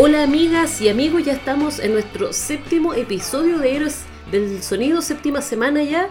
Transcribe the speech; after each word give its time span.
Hola 0.00 0.22
amigas 0.22 0.80
y 0.80 0.88
amigos, 0.88 1.24
ya 1.24 1.32
estamos 1.32 1.80
en 1.80 1.92
nuestro 1.92 2.32
séptimo 2.32 2.94
episodio 2.94 3.58
de 3.58 3.74
Héroes 3.74 4.02
del 4.30 4.62
Sonido, 4.62 5.02
séptima 5.02 5.42
semana 5.42 5.82
ya 5.82 6.08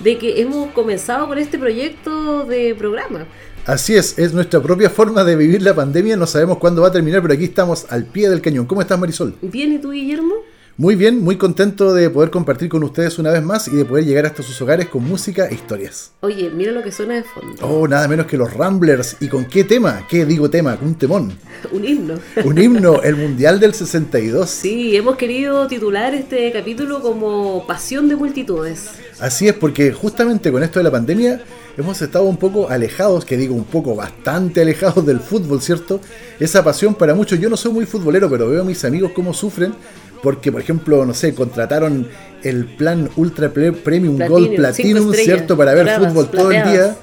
de 0.00 0.18
que 0.18 0.40
hemos 0.40 0.72
comenzado 0.72 1.28
con 1.28 1.38
este 1.38 1.56
proyecto 1.56 2.42
de 2.46 2.74
programa. 2.74 3.28
Así 3.64 3.94
es, 3.94 4.18
es 4.18 4.34
nuestra 4.34 4.60
propia 4.60 4.90
forma 4.90 5.22
de 5.22 5.36
vivir 5.36 5.62
la 5.62 5.72
pandemia, 5.72 6.16
no 6.16 6.26
sabemos 6.26 6.58
cuándo 6.58 6.82
va 6.82 6.88
a 6.88 6.92
terminar, 6.92 7.22
pero 7.22 7.34
aquí 7.34 7.44
estamos 7.44 7.86
al 7.90 8.06
pie 8.06 8.28
del 8.28 8.40
cañón. 8.40 8.66
¿Cómo 8.66 8.80
estás 8.80 8.98
Marisol? 8.98 9.36
Bien, 9.40 9.72
¿y 9.72 9.78
tú 9.78 9.92
Guillermo? 9.92 10.34
Muy 10.80 10.94
bien, 10.94 11.24
muy 11.24 11.34
contento 11.34 11.92
de 11.92 12.08
poder 12.08 12.30
compartir 12.30 12.68
con 12.68 12.84
ustedes 12.84 13.18
una 13.18 13.32
vez 13.32 13.42
más 13.42 13.66
y 13.66 13.72
de 13.72 13.84
poder 13.84 14.04
llegar 14.04 14.26
hasta 14.26 14.44
sus 14.44 14.62
hogares 14.62 14.86
con 14.86 15.02
música 15.02 15.48
e 15.48 15.54
historias. 15.54 16.12
Oye, 16.20 16.50
mira 16.50 16.70
lo 16.70 16.84
que 16.84 16.92
suena 16.92 17.14
de 17.14 17.24
fondo. 17.24 17.66
Oh, 17.66 17.88
nada 17.88 18.06
menos 18.06 18.26
que 18.26 18.36
los 18.36 18.54
Ramblers. 18.54 19.16
¿Y 19.18 19.26
con 19.26 19.46
qué 19.46 19.64
tema? 19.64 20.06
¿Qué 20.08 20.24
digo 20.24 20.48
tema? 20.48 20.78
Un 20.80 20.94
temón. 20.94 21.36
Un 21.72 21.84
himno. 21.84 22.14
Un 22.44 22.58
himno, 22.58 23.02
el 23.02 23.16
Mundial 23.16 23.58
del 23.58 23.74
62. 23.74 24.48
Sí, 24.48 24.94
hemos 24.94 25.16
querido 25.16 25.66
titular 25.66 26.14
este 26.14 26.52
capítulo 26.52 27.02
como 27.02 27.66
Pasión 27.66 28.08
de 28.08 28.14
Multitudes. 28.14 28.90
Así 29.18 29.48
es, 29.48 29.54
porque 29.54 29.90
justamente 29.90 30.52
con 30.52 30.62
esto 30.62 30.78
de 30.78 30.84
la 30.84 30.92
pandemia 30.92 31.42
hemos 31.76 32.00
estado 32.02 32.24
un 32.26 32.36
poco 32.36 32.70
alejados, 32.70 33.24
que 33.24 33.36
digo 33.36 33.52
un 33.52 33.64
poco 33.64 33.96
bastante 33.96 34.60
alejados 34.60 35.04
del 35.04 35.18
fútbol, 35.18 35.60
¿cierto? 35.60 36.00
Esa 36.38 36.62
pasión 36.62 36.94
para 36.94 37.16
muchos, 37.16 37.40
yo 37.40 37.50
no 37.50 37.56
soy 37.56 37.72
muy 37.72 37.84
futbolero, 37.84 38.30
pero 38.30 38.48
veo 38.48 38.62
a 38.62 38.64
mis 38.64 38.84
amigos 38.84 39.10
cómo 39.12 39.34
sufren 39.34 39.74
porque, 40.22 40.50
por 40.52 40.60
ejemplo, 40.60 41.04
no 41.04 41.14
sé, 41.14 41.34
contrataron 41.34 42.08
el 42.42 42.64
plan 42.64 43.08
Ultra 43.16 43.50
Premium 43.50 44.18
Gold 44.18 44.56
Platinum, 44.56 45.12
¿cierto? 45.12 45.56
Para 45.56 45.74
ver 45.74 45.88
fútbol 45.98 46.28
todo 46.28 46.50
el 46.50 46.62
día. 46.64 46.96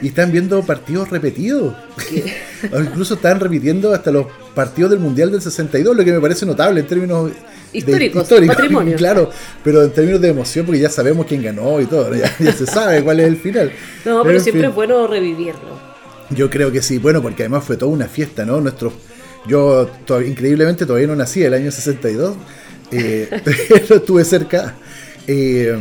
Y 0.00 0.08
están 0.08 0.32
viendo 0.32 0.60
partidos 0.62 1.10
repetidos. 1.10 1.74
o 2.72 2.80
incluso 2.80 3.14
están 3.14 3.38
repitiendo 3.38 3.94
hasta 3.94 4.10
los 4.10 4.26
partidos 4.52 4.90
del 4.90 4.98
Mundial 4.98 5.30
del 5.30 5.40
62, 5.40 5.96
lo 5.96 6.04
que 6.04 6.12
me 6.12 6.20
parece 6.20 6.44
notable 6.44 6.80
en 6.80 6.86
términos 6.88 7.30
históricos, 7.72 8.28
de, 8.28 8.46
patrimonio. 8.46 8.96
Claro, 8.98 9.30
pero 9.62 9.84
en 9.84 9.92
términos 9.92 10.20
de 10.20 10.28
emoción, 10.30 10.66
porque 10.66 10.80
ya 10.80 10.90
sabemos 10.90 11.26
quién 11.26 11.40
ganó 11.40 11.80
y 11.80 11.86
todo, 11.86 12.12
ya, 12.16 12.28
se 12.52 12.66
sabe 12.66 13.02
cuál 13.04 13.20
es 13.20 13.28
el 13.28 13.36
final. 13.36 13.70
No, 14.04 14.24
pero, 14.24 14.40
siempre 14.40 14.66
es 14.66 14.74
bueno 14.74 15.06
revivirlo. 15.06 15.92
Yo 16.30 16.50
creo 16.50 16.72
que 16.72 16.82
sí, 16.82 16.98
bueno, 16.98 17.22
porque 17.22 17.44
además 17.44 17.62
fue 17.62 17.76
toda 17.76 17.92
una 17.92 18.06
fiesta, 18.06 18.44
¿no? 18.44 18.60
Nuestros 18.60 18.92
yo 19.46 19.88
increíblemente 20.24 20.86
todavía 20.86 21.08
no 21.08 21.16
nací 21.16 21.42
el 21.42 21.54
año 21.54 21.70
62, 21.70 22.36
eh, 22.92 23.28
pero 23.44 23.96
estuve 23.96 24.24
cerca. 24.24 24.74
Eh, 25.26 25.76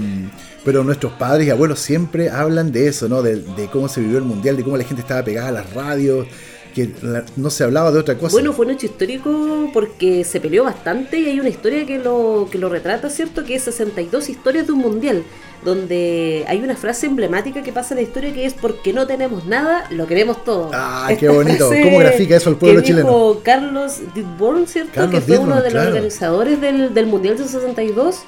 pero 0.64 0.84
nuestros 0.84 1.14
padres 1.14 1.48
y 1.48 1.50
abuelos 1.50 1.80
siempre 1.80 2.30
hablan 2.30 2.72
de 2.72 2.88
eso, 2.88 3.09
¿no? 3.09 3.22
De, 3.22 3.44
cómo 3.72 3.88
se 3.88 4.02
vivió 4.02 4.17
el 4.17 4.23
mundial, 4.23 4.58
de 4.58 4.64
cómo 4.64 4.78
la 4.78 4.84
gente 4.84 5.02
estaba 5.02 5.23
pegada 5.23 5.48
a 5.50 5.52
las 5.52 5.73
radios, 5.73 6.28
que 6.73 6.89
no 7.36 7.50
se 7.50 7.64
hablaba 7.64 7.91
de 7.91 8.00
otra 8.00 8.17
cosa. 8.17 8.33
Bueno, 8.33 8.53
fue 8.53 8.66
un 8.66 8.72
hecho 8.72 8.86
histórico 8.86 9.69
porque 9.73 10.23
se 10.23 10.39
peleó 10.39 10.64
bastante 10.64 11.19
y 11.19 11.27
hay 11.27 11.39
una 11.39 11.50
historia 11.50 11.86
que 11.86 12.00
lo, 12.00 12.47
que 12.52 12.58
lo 12.58 12.69
retrata, 12.69 13.09
¿cierto? 13.09 13.44
Que 13.44 13.55
es 13.55 13.64
62 13.64 14.30
historias 14.30 14.67
de 14.67 14.73
un 14.73 14.80
mundial, 14.80 15.23
donde 15.64 16.45
hay 16.47 16.59
una 16.59 16.75
frase 16.75 17.08
emblemática 17.08 17.61
que 17.61 17.72
pasa 17.72 17.94
en 17.94 17.97
la 17.97 18.03
historia 18.03 18.33
que 18.33 18.45
es 18.45 18.53
porque 18.53 18.94
no 18.94 19.08
tenemos 19.08 19.45
nada, 19.45 19.86
lo 19.92 20.08
queremos 20.08 20.44
todo. 20.44 20.72
Ah, 20.73 21.09
qué 21.19 21.30
bonito. 21.30 21.69
¿Cómo 21.83 21.99
grafica 21.99 22.36
eso 22.36 22.49
el 22.49 22.55
pueblo 22.55 22.81
que 22.81 22.88
chileno? 22.88 23.38
Carlos 23.44 23.99
Didborn, 24.16 24.67
¿cierto? 24.67 25.09
que 25.09 25.22
fue 25.22 25.38
uno 25.38 25.61
de 25.61 25.72
los 25.72 25.86
organizadores 25.86 26.59
del, 26.61 26.94
del 26.94 27.05
mundial 27.05 27.38
del 27.38 27.47
62 27.47 28.23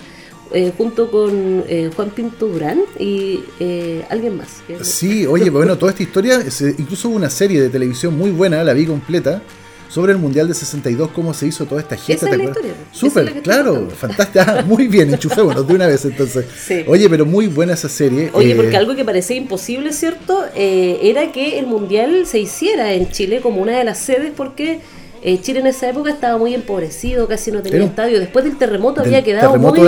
eh, 0.54 0.72
junto 0.78 1.10
con 1.10 1.64
eh, 1.68 1.90
Juan 1.96 2.12
Pinto 2.12 2.48
Durán 2.48 2.82
y 3.00 3.40
eh, 3.60 4.06
alguien 4.08 4.38
más. 4.38 4.62
Sí, 4.84 5.26
oye, 5.26 5.50
bueno, 5.50 5.80
toda 5.80 5.92
esta 5.92 6.04
historia, 6.04 6.44
incluso 6.78 7.10
hubo 7.10 7.16
una 7.16 7.32
serie 7.32 7.60
de 7.60 7.70
televisión 7.70 8.16
muy 8.16 8.30
buena, 8.30 8.64
la 8.64 8.74
vi 8.74 8.86
completa, 8.86 9.42
sobre 9.90 10.12
el 10.12 10.20
Mundial 10.20 10.48
de 10.48 10.54
62, 10.54 11.10
cómo 11.10 11.34
se 11.34 11.48
hizo 11.48 11.66
toda 11.66 11.82
esta 11.82 11.96
gente. 11.96 12.14
Esa 12.14 12.30
es 12.30 12.38
la 12.38 12.44
historia. 12.44 12.74
Súper, 12.92 13.42
claro, 13.42 13.90
fantástica, 13.98 14.60
ah, 14.60 14.62
muy 14.64 14.88
bien, 14.88 15.12
enchufémonos 15.12 15.68
de 15.68 15.74
una 15.74 15.88
vez 15.88 16.06
entonces. 16.06 16.46
Oye, 16.86 17.10
pero 17.10 17.26
muy 17.26 17.48
buena 17.48 17.74
esa 17.74 17.90
serie. 17.90 18.30
Oye, 18.34 18.56
porque 18.56 18.78
algo 18.78 18.96
que 18.96 19.04
parecía 19.04 19.36
imposible, 19.36 19.92
¿cierto? 19.92 20.46
era 20.56 21.32
que 21.32 21.58
el 21.58 21.66
Mundial 21.66 22.28
se 22.28 22.38
hiciera 22.38 22.94
en 22.94 23.10
Chile 23.10 23.42
como 23.42 23.60
una 23.60 23.76
de 23.76 23.86
las 23.86 23.98
sedes 23.98 24.32
porque 24.38 24.82
eh, 25.24 25.40
Chile 25.42 25.62
en 25.62 25.68
esa 25.68 25.90
época 25.90 26.12
estaba 26.12 26.38
muy 26.38 26.54
empobrecido, 26.54 27.28
casi 27.28 27.52
no 27.52 27.62
tenía 27.62 27.86
estadio. 27.86 28.20
Después 28.20 28.44
del 28.46 28.58
terremoto 28.58 29.02
había 29.02 29.24
quedado 29.24 29.58
muy, 29.58 29.80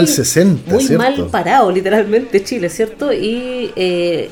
muy 0.68 0.90
mal 0.98 1.28
parado, 1.30 1.72
literalmente, 1.72 2.44
Chile, 2.44 2.70
¿cierto? 2.70 3.12
Y 3.12 3.72
eh, 3.76 4.30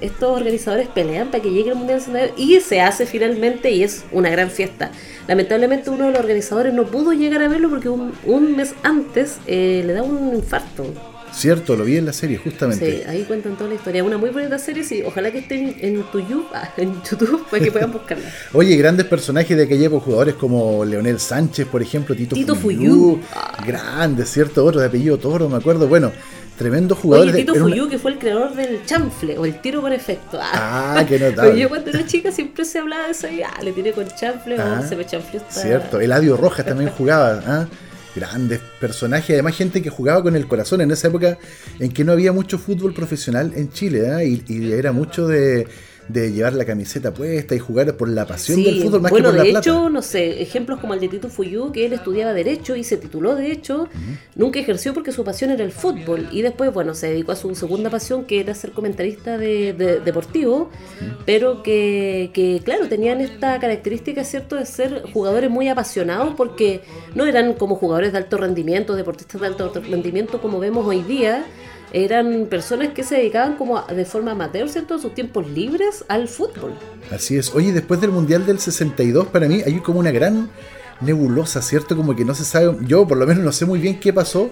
estos 0.00 0.36
organizadores 0.36 0.88
pelean 0.88 1.30
para 1.30 1.42
que 1.42 1.50
llegue 1.50 1.70
el 1.70 1.76
Mundial 1.76 2.00
y 2.36 2.60
se 2.60 2.80
hace 2.80 3.06
finalmente 3.06 3.70
y 3.70 3.82
es 3.82 4.04
una 4.12 4.30
gran 4.30 4.50
fiesta. 4.50 4.90
Lamentablemente 5.28 5.90
uno 5.90 6.06
de 6.06 6.12
los 6.12 6.20
organizadores 6.20 6.72
no 6.72 6.84
pudo 6.84 7.12
llegar 7.12 7.42
a 7.42 7.48
verlo 7.48 7.68
porque 7.70 7.88
un, 7.88 8.12
un 8.24 8.56
mes 8.56 8.74
antes 8.82 9.38
eh, 9.46 9.82
le 9.86 9.92
da 9.92 10.02
un 10.02 10.34
infarto. 10.34 11.11
Cierto, 11.32 11.76
lo 11.76 11.84
vi 11.84 11.96
en 11.96 12.06
la 12.06 12.12
serie, 12.12 12.36
justamente. 12.36 13.02
Sí, 13.02 13.08
ahí 13.08 13.22
cuentan 13.24 13.56
toda 13.56 13.68
la 13.70 13.76
historia. 13.76 14.04
Una 14.04 14.18
muy 14.18 14.30
bonita 14.30 14.58
serie, 14.58 14.84
sí. 14.84 15.02
Ojalá 15.04 15.30
que 15.30 15.38
estén 15.38 15.74
en, 15.80 16.02
tu 16.04 16.20
YouTube, 16.20 16.48
ah, 16.54 16.70
en 16.76 16.94
YouTube 17.02 17.46
para 17.50 17.64
que 17.64 17.72
puedan 17.72 17.92
buscarla. 17.92 18.28
Oye, 18.52 18.76
grandes 18.76 19.06
personajes 19.06 19.56
de 19.56 19.64
aquella 19.64 19.86
época, 19.86 20.04
jugadores 20.04 20.34
como 20.34 20.84
Leonel 20.84 21.18
Sánchez, 21.18 21.66
por 21.66 21.82
ejemplo, 21.82 22.14
Tito, 22.14 22.34
Tito 22.34 22.54
Fuyú. 22.54 23.20
Grandes, 23.66 24.30
¿cierto? 24.30 24.64
Otro 24.64 24.80
de 24.80 24.86
apellido 24.86 25.18
Toro, 25.18 25.48
me 25.48 25.56
acuerdo. 25.56 25.88
Bueno, 25.88 26.12
tremendo 26.58 26.94
jugador. 26.94 27.28
Oye, 27.28 27.38
Tito 27.38 27.54
Fuyú, 27.54 27.88
que 27.88 27.98
fue 27.98 28.12
el 28.12 28.18
creador 28.18 28.54
del 28.54 28.84
chanfle 28.84 29.38
o 29.38 29.46
el 29.46 29.60
tiro 29.60 29.80
con 29.80 29.92
efecto. 29.92 30.38
Ah, 30.40 30.96
ah 30.98 31.06
qué 31.06 31.18
notable. 31.20 31.58
yo 31.58 31.68
cuando 31.68 31.90
era 31.90 32.06
chica 32.06 32.30
siempre 32.30 32.64
se 32.64 32.78
hablaba 32.78 33.06
de 33.06 33.12
eso 33.12 33.28
y 33.28 33.42
ah, 33.42 33.54
le 33.62 33.72
tiré 33.72 33.92
con 33.92 34.06
chanfle 34.06 34.58
o 34.58 34.62
ah, 34.62 34.82
se 34.86 34.96
me 34.96 35.06
chanfleó. 35.06 35.42
Cierto, 35.48 36.00
Eladio 36.00 36.36
Rojas 36.36 36.66
también 36.66 36.90
jugaba. 36.96 37.42
¿ah? 37.46 37.66
Grandes 38.14 38.60
personajes, 38.80 39.30
además 39.30 39.56
gente 39.56 39.82
que 39.82 39.90
jugaba 39.90 40.22
con 40.22 40.36
el 40.36 40.46
corazón 40.46 40.80
en 40.80 40.90
esa 40.90 41.08
época 41.08 41.38
en 41.78 41.92
que 41.92 42.04
no 42.04 42.12
había 42.12 42.32
mucho 42.32 42.58
fútbol 42.58 42.94
profesional 42.94 43.52
en 43.56 43.70
Chile, 43.70 44.02
¿eh? 44.06 44.42
y, 44.46 44.72
era 44.72 44.92
mucho 44.92 45.26
de, 45.26 45.66
de 46.08 46.32
llevar 46.32 46.52
la 46.54 46.64
camiseta 46.64 47.14
puesta 47.14 47.54
y 47.54 47.58
jugar 47.58 47.96
por 47.96 48.08
la 48.08 48.26
pasión 48.26 48.62
del 48.62 48.82
fútbol 48.82 49.00
más 49.02 49.12
que 49.12 49.22
por 49.22 49.34
la 49.34 49.42
de 49.42 49.50
hecho, 49.50 49.88
no 49.88 50.02
sé, 50.02 50.42
ejemplos 50.42 50.80
como 50.80 50.94
el 50.94 51.00
de 51.00 51.08
Tito 51.08 51.28
Fuyú, 51.28 51.72
que 51.72 51.86
él 51.86 51.92
estudiaba 51.92 52.32
Derecho 52.32 52.76
y 52.76 52.84
se 52.84 52.96
tituló 52.96 53.34
Derecho, 53.34 53.88
nunca 54.34 54.58
ejerció 54.58 54.94
porque 54.94 55.12
su 55.12 55.24
pasión 55.24 55.50
era 55.50 55.64
el 55.64 55.72
fútbol. 55.72 56.28
Y 56.32 56.42
después, 56.42 56.72
bueno, 56.72 56.94
se 56.94 57.08
dedicó 57.08 57.32
a 57.32 57.36
su 57.36 57.54
segunda 57.54 57.90
pasión, 57.90 58.24
que 58.24 58.40
era 58.40 58.54
ser 58.54 58.72
comentarista 58.72 59.38
de, 59.38 59.72
deportivo, 60.04 60.70
pero 61.24 61.62
que, 61.62 62.30
que, 62.32 62.60
claro, 62.64 62.88
tenían 62.88 63.20
esta 63.20 63.58
característica, 63.60 64.24
¿cierto?, 64.24 64.56
de 64.56 64.66
ser 64.66 65.04
jugadores 65.12 65.50
muy 65.50 65.68
apasionados 65.68 66.34
porque 66.34 66.82
no 67.14 67.26
eran 67.26 67.54
como 67.54 67.76
jugadores 67.76 68.12
de 68.12 68.18
alto 68.18 68.36
rendimiento, 68.38 68.96
deportistas 68.96 69.40
de 69.40 69.46
alto 69.46 69.72
rendimiento 69.88 70.40
como 70.40 70.58
vemos 70.58 70.86
hoy 70.86 71.02
día, 71.02 71.44
eran 71.92 72.46
personas 72.46 72.88
que 72.88 73.04
se 73.04 73.16
dedicaban 73.16 73.56
como 73.56 73.82
de 73.82 74.04
forma 74.04 74.32
amateur, 74.32 74.68
¿cierto? 74.68 74.98
sus 74.98 75.14
tiempos 75.14 75.48
libres 75.48 76.04
al 76.08 76.28
fútbol. 76.28 76.72
Así 77.10 77.36
es. 77.36 77.54
Oye, 77.54 77.72
después 77.72 78.00
del 78.00 78.10
Mundial 78.10 78.46
del 78.46 78.58
62, 78.58 79.26
para 79.28 79.46
mí 79.46 79.62
hay 79.64 79.78
como 79.80 80.00
una 80.00 80.10
gran 80.10 80.50
nebulosa, 81.00 81.60
¿cierto? 81.62 81.96
Como 81.96 82.16
que 82.16 82.24
no 82.24 82.34
se 82.34 82.44
sabe, 82.44 82.76
yo 82.86 83.06
por 83.06 83.18
lo 83.18 83.26
menos 83.26 83.44
no 83.44 83.52
sé 83.52 83.66
muy 83.66 83.78
bien 83.78 84.00
qué 84.00 84.12
pasó 84.12 84.50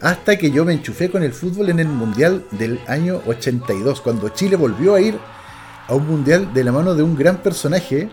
hasta 0.00 0.38
que 0.38 0.50
yo 0.50 0.64
me 0.64 0.72
enchufé 0.72 1.10
con 1.10 1.22
el 1.22 1.32
fútbol 1.32 1.68
en 1.68 1.78
el 1.78 1.88
Mundial 1.88 2.44
del 2.52 2.80
año 2.86 3.20
82, 3.26 4.00
cuando 4.00 4.30
Chile 4.30 4.56
volvió 4.56 4.94
a 4.94 5.00
ir 5.00 5.18
a 5.86 5.94
un 5.94 6.06
Mundial 6.06 6.52
de 6.54 6.64
la 6.64 6.72
mano 6.72 6.94
de 6.94 7.02
un 7.02 7.16
gran 7.16 7.42
personaje 7.42 8.08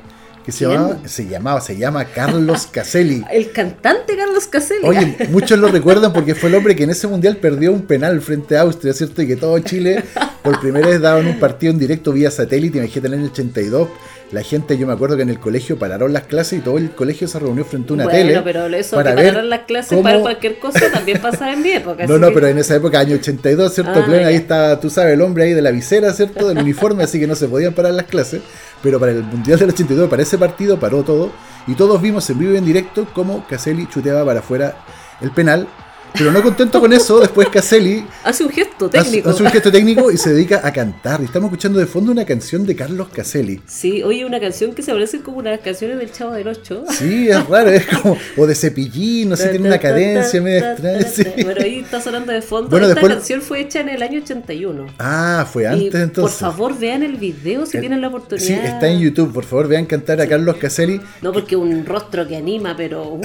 que 0.47 0.53
se 0.53 0.65
llamaba, 0.65 0.97
se 1.05 1.25
llamaba, 1.27 1.59
se 1.59 1.77
llama 1.77 2.05
Carlos 2.05 2.67
Caselli. 2.71 3.21
El 3.29 3.51
cantante 3.51 4.15
Carlos 4.15 4.47
Caselli. 4.47 4.87
Oye, 4.87 5.17
muchos 5.29 5.59
lo 5.59 5.67
recuerdan 5.67 6.13
porque 6.13 6.35
fue 6.35 6.47
el 6.47 6.55
hombre 6.55 6.73
que 6.73 6.83
en 6.83 6.91
ese 6.91 7.05
mundial 7.05 7.35
perdió 7.35 7.73
un 7.73 7.81
penal 7.81 8.21
frente 8.21 8.55
a 8.55 8.61
Austria, 8.61 8.93
¿cierto? 8.93 9.21
Y 9.21 9.27
que 9.27 9.35
todo 9.35 9.59
Chile 9.59 10.05
por 10.43 10.61
primera 10.61 10.87
vez 10.87 11.01
daban 11.01 11.27
un 11.27 11.37
partido 11.37 11.73
en 11.73 11.79
directo 11.79 12.13
vía 12.13 12.31
satélite, 12.31 12.77
imagínate 12.77 13.07
en 13.07 13.13
el 13.13 13.19
año 13.19 13.29
82 13.29 13.89
la 14.31 14.41
gente, 14.41 14.77
yo 14.77 14.85
me 14.85 14.93
acuerdo 14.93 15.15
que 15.15 15.23
en 15.23 15.29
el 15.29 15.39
colegio 15.39 15.79
pararon 15.79 16.11
las 16.11 16.23
clases 16.23 16.59
y 16.59 16.61
todo 16.61 16.77
el 16.77 16.91
colegio 16.91 17.27
se 17.29 17.39
reunió 17.39 17.63
frente 17.63 17.91
a 17.91 17.93
una 17.93 18.03
bueno, 18.03 18.19
tele. 18.19 18.41
pero 18.43 18.65
eso 18.67 18.97
para 18.97 19.11
que 19.11 19.23
pararon 19.23 19.49
las 19.49 19.61
clases 19.61 19.99
para 19.99 20.19
cualquier 20.19 20.59
cosa 20.59 20.91
también 20.91 21.21
pasaba 21.21 21.53
en 21.53 21.61
mi 21.61 21.71
época. 21.71 22.05
No, 22.07 22.17
no, 22.17 22.33
pero 22.33 22.47
en 22.47 22.57
esa 22.57 22.75
época, 22.75 22.99
año 22.99 23.15
82, 23.15 23.73
¿cierto? 23.73 23.91
Ah, 23.95 24.25
ahí 24.25 24.35
está, 24.35 24.79
tú 24.79 24.89
sabes, 24.89 25.13
el 25.13 25.21
hombre 25.21 25.45
ahí 25.45 25.53
de 25.53 25.61
la 25.61 25.71
visera, 25.71 26.11
¿cierto? 26.13 26.47
Del 26.47 26.57
uniforme, 26.59 27.03
así 27.03 27.19
que 27.19 27.27
no 27.27 27.35
se 27.35 27.47
podían 27.47 27.73
parar 27.73 27.93
las 27.93 28.05
clases. 28.05 28.41
Pero 28.81 28.99
para 28.99 29.11
el 29.11 29.23
Mundial 29.23 29.59
del 29.59 29.69
82, 29.69 30.09
para 30.09 30.21
ese 30.21 30.37
partido, 30.37 30.79
paró 30.79 31.03
todo. 31.03 31.31
Y 31.65 31.75
todos 31.75 32.01
vimos 32.01 32.29
en 32.29 32.39
vivo 32.39 32.53
y 32.53 32.57
en 32.57 32.65
directo 32.65 33.07
cómo 33.13 33.45
Caselli 33.47 33.87
chuteaba 33.87 34.23
para 34.25 34.39
afuera 34.39 34.77
el 35.19 35.31
penal 35.31 35.67
Pero 36.13 36.31
no 36.31 36.41
contento 36.41 36.79
con 36.79 36.93
eso, 36.93 37.19
después 37.19 37.49
Caselli 37.49 38.05
hace 38.23 38.43
un 38.43 38.49
gesto 38.49 38.89
técnico. 38.89 39.29
Hace, 39.29 39.43
un 39.43 39.49
gesto 39.49 39.71
técnico 39.71 40.11
y 40.11 40.17
se 40.17 40.33
dedica 40.33 40.61
a 40.63 40.71
cantar. 40.71 41.21
Y 41.21 41.25
estamos 41.25 41.47
escuchando 41.47 41.79
de 41.79 41.85
fondo 41.85 42.11
una 42.11 42.25
canción 42.25 42.65
de 42.65 42.75
Carlos 42.75 43.07
Caselli. 43.09 43.61
Sí, 43.67 44.03
oye, 44.03 44.25
una 44.25 44.39
canción 44.39 44.73
que 44.73 44.81
se 44.81 44.91
parece 44.91 45.21
como 45.21 45.37
una 45.37 45.51
de 45.51 45.57
las 45.57 45.65
canciones 45.65 45.99
del 45.99 46.11
Chavo 46.11 46.33
del 46.33 46.47
Ocho. 46.47 46.83
Sí, 46.89 47.29
es 47.29 47.47
raro, 47.47 47.69
es 47.69 47.85
como, 47.85 48.17
o 48.35 48.47
de 48.47 48.55
Cepillín, 48.55 49.29
no 49.29 49.35
sé, 49.35 49.49
tiene 49.49 49.67
una 49.67 49.77
cadencia 49.77 50.41
medio 50.41 50.71
extraña. 50.71 51.43
Bueno, 51.43 51.61
ahí 51.63 51.79
está 51.79 52.01
sonando 52.01 52.31
de 52.31 52.41
fondo. 52.41 52.69
Bueno, 52.69 52.87
Esta 52.87 53.01
canción 53.01 53.41
fue 53.41 53.61
hecha 53.61 53.81
en 53.81 53.89
el 53.89 54.01
año 54.01 54.21
81. 54.21 54.87
Ah, 54.99 55.47
fue 55.51 55.67
antes 55.67 55.93
entonces. 55.95 56.39
Por 56.39 56.51
favor, 56.51 56.77
vean 56.77 57.03
el 57.03 57.17
video 57.17 57.65
si 57.65 57.77
eh, 57.77 57.79
tienen 57.79 58.01
la 58.01 58.07
oportunidad. 58.07 58.47
Sí, 58.47 58.53
está 58.53 58.87
en 58.87 58.99
YouTube, 58.99 59.33
por 59.33 59.45
favor, 59.45 59.67
vean 59.67 59.85
cantar 59.85 60.19
a 60.21 60.27
Carlos 60.27 60.57
Caselli. 60.57 60.99
No, 61.21 61.31
porque 61.31 61.55
un 61.55 61.85
rostro 61.85 62.27
que 62.27 62.35
anima, 62.35 62.75
pero. 62.75 63.19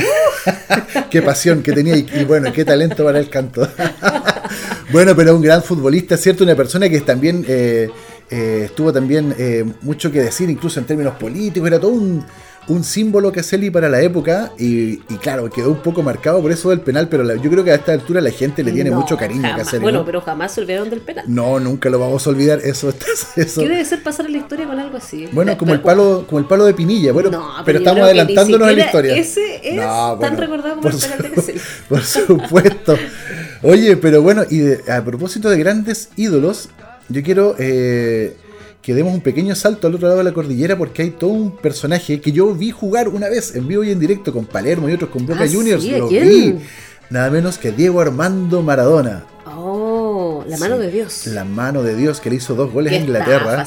qué 1.10 1.22
pasión 1.22 1.62
que 1.62 1.72
tenía 1.72 1.96
y, 1.96 2.06
y 2.14 2.24
bueno, 2.24 2.52
qué 2.52 2.64
talento 2.72 3.04
para 3.04 3.18
el 3.18 3.28
canto. 3.28 3.68
bueno, 4.92 5.14
pero 5.14 5.36
un 5.36 5.42
gran 5.42 5.62
futbolista, 5.62 6.16
¿cierto? 6.16 6.42
Una 6.42 6.56
persona 6.56 6.88
que 6.88 7.00
también 7.02 7.44
eh, 7.46 7.90
eh, 8.30 8.62
estuvo 8.64 8.90
también 8.90 9.34
eh, 9.38 9.62
mucho 9.82 10.10
que 10.10 10.22
decir, 10.22 10.48
incluso 10.48 10.80
en 10.80 10.86
términos 10.86 11.14
políticos, 11.16 11.66
era 11.66 11.78
todo 11.78 11.90
un, 11.90 12.24
un 12.68 12.84
símbolo 12.84 13.32
Caselli 13.32 13.70
para 13.70 13.88
la 13.88 14.00
época 14.00 14.52
y, 14.58 14.96
claro, 15.20 15.50
quedó 15.50 15.70
un 15.70 15.82
poco 15.82 16.02
marcado 16.02 16.40
por 16.40 16.52
eso 16.52 16.70
del 16.70 16.80
penal, 16.80 17.08
pero 17.08 17.24
yo 17.36 17.50
creo 17.50 17.64
que 17.64 17.72
a 17.72 17.74
esta 17.74 17.92
altura 17.92 18.20
la 18.20 18.30
gente 18.30 18.62
le 18.62 18.72
tiene 18.72 18.90
mucho 18.90 19.16
cariño 19.16 19.46
a 19.46 19.56
Caselli. 19.56 19.82
Bueno, 19.82 20.04
pero 20.04 20.20
jamás 20.20 20.52
se 20.52 20.60
olvidaron 20.60 20.88
del 20.88 21.00
penal. 21.00 21.24
No, 21.28 21.58
nunca 21.58 21.90
lo 21.90 21.98
vamos 21.98 22.26
a 22.26 22.30
olvidar, 22.30 22.60
eso 22.62 22.92
eso. 23.36 23.60
¿Qué 23.60 23.68
debe 23.68 23.84
ser 23.84 24.02
pasar 24.02 24.26
en 24.26 24.32
la 24.32 24.38
historia 24.38 24.66
con 24.66 24.78
algo 24.78 24.96
así? 24.96 25.28
Bueno, 25.32 25.58
como 25.58 25.72
el 25.72 25.80
palo 25.80 26.24
como 26.28 26.38
el 26.38 26.44
palo 26.44 26.64
de 26.64 26.74
Pinilla, 26.74 27.12
bueno, 27.12 27.30
pero, 27.64 27.78
estamos 27.78 28.02
adelantándonos 28.02 28.68
en 28.70 28.78
la 28.78 28.84
historia. 28.84 29.16
Ese 29.16 29.60
es 29.62 29.76
tan 30.20 30.36
recordado 30.36 30.76
como 30.76 30.88
el 30.88 30.96
penal 30.96 31.22
de 31.22 31.30
Caselli. 31.30 31.60
Por 31.88 32.02
supuesto. 32.02 32.96
Oye, 33.62 33.96
pero 33.96 34.22
bueno, 34.22 34.42
y 34.48 34.72
a 34.90 35.04
propósito 35.04 35.50
de 35.50 35.58
grandes 35.58 36.10
ídolos, 36.16 36.68
yo 37.08 37.22
quiero 37.22 37.54
eh, 37.58 38.36
que 38.82 38.94
demos 38.94 39.14
un 39.14 39.20
pequeño 39.20 39.54
salto 39.54 39.86
al 39.86 39.94
otro 39.94 40.08
lado 40.08 40.18
de 40.18 40.24
la 40.24 40.32
cordillera 40.32 40.76
porque 40.76 41.02
hay 41.02 41.10
todo 41.10 41.30
un 41.30 41.56
personaje 41.56 42.20
que 42.20 42.32
yo 42.32 42.52
vi 42.52 42.72
jugar 42.72 43.08
una 43.08 43.28
vez 43.28 43.54
en 43.54 43.68
vivo 43.68 43.84
y 43.84 43.92
en 43.92 44.00
directo 44.00 44.32
con 44.32 44.44
Palermo 44.44 44.88
y 44.88 44.92
otros 44.92 45.10
con 45.10 45.24
Boca 45.24 45.44
ah, 45.44 45.48
Juniors. 45.50 45.84
lo 45.84 46.08
vi. 46.08 46.58
Nada 47.08 47.30
menos 47.30 47.58
que 47.58 47.70
Diego 47.70 48.00
Armando 48.00 48.62
Maradona. 48.62 49.24
Oh, 49.46 50.44
la 50.48 50.56
mano 50.58 50.78
de 50.78 50.90
Dios. 50.90 51.28
La 51.28 51.44
mano 51.44 51.82
de 51.82 51.94
Dios 51.94 52.20
que 52.20 52.30
le 52.30 52.36
hizo 52.36 52.54
dos 52.54 52.72
goles 52.72 52.92
a 52.92 52.96
Inglaterra. 52.96 53.64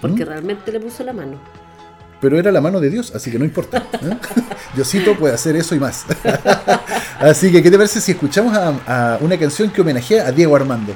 porque 0.00 0.24
¿Mm? 0.24 0.28
realmente 0.28 0.70
le 0.70 0.78
puso 0.78 1.02
la 1.02 1.12
mano. 1.12 1.40
Pero 2.20 2.38
era 2.38 2.52
la 2.52 2.60
mano 2.60 2.80
de 2.80 2.90
Dios, 2.90 3.12
así 3.14 3.32
que 3.32 3.38
no 3.38 3.44
importa. 3.44 3.78
¿eh? 3.78 4.16
Diosito 4.76 5.16
puede 5.16 5.34
hacer 5.34 5.56
eso 5.56 5.74
y 5.74 5.80
más. 5.80 6.04
así 7.18 7.50
que, 7.50 7.60
¿qué 7.60 7.70
te 7.70 7.76
parece 7.76 8.00
si 8.00 8.12
escuchamos 8.12 8.56
a 8.56 9.18
una 9.20 9.36
canción 9.36 9.70
que 9.70 9.80
homenajea 9.80 10.28
a 10.28 10.32
Diego 10.32 10.54
Armando? 10.54 10.94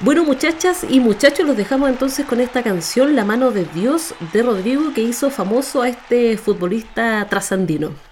Bueno, 0.00 0.22
muchachas 0.22 0.86
y 0.88 1.00
muchachos, 1.00 1.44
los 1.44 1.56
dejamos 1.56 1.90
entonces 1.90 2.24
con 2.24 2.40
esta 2.40 2.62
canción, 2.62 3.16
La 3.16 3.24
mano 3.24 3.50
de 3.50 3.64
Dios, 3.64 4.14
de 4.32 4.44
Rodrigo, 4.44 4.94
que 4.94 5.02
hizo 5.02 5.28
famoso 5.28 5.82
a 5.82 5.88
este 5.88 6.36
futbolista 6.38 7.26
trasandino. 7.28 8.07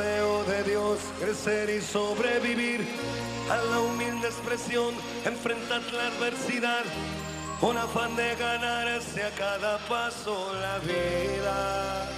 De 0.00 0.64
Dios 0.64 0.98
crecer 1.20 1.68
y 1.68 1.82
sobrevivir 1.82 2.86
a 3.50 3.56
la 3.70 3.80
humilde 3.80 4.28
expresión, 4.28 4.94
enfrentar 5.26 5.82
la 5.92 6.06
adversidad, 6.06 6.84
con 7.60 7.76
afán 7.76 8.16
de 8.16 8.34
ganarse 8.36 9.22
a 9.22 9.30
cada 9.30 9.76
paso 9.88 10.54
la 10.54 10.78
vida. 10.78 12.08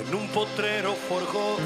En 0.00 0.14
un 0.14 0.28
potrero 0.28 0.94
forjó 1.08 1.58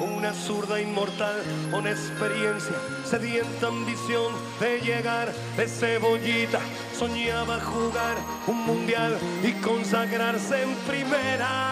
una 0.00 0.32
zurda 0.32 0.80
inmortal 0.80 1.42
con 1.72 1.88
experiencia, 1.88 2.76
sedienta 3.04 3.66
ambición 3.66 4.32
de 4.60 4.80
llegar 4.80 5.32
de 5.56 5.66
cebollita. 5.66 6.60
Soñaba 6.96 7.58
jugar 7.60 8.16
un 8.46 8.64
mundial 8.64 9.18
y 9.42 9.52
consagrarse 9.60 10.62
en 10.62 10.74
primera 10.86 11.71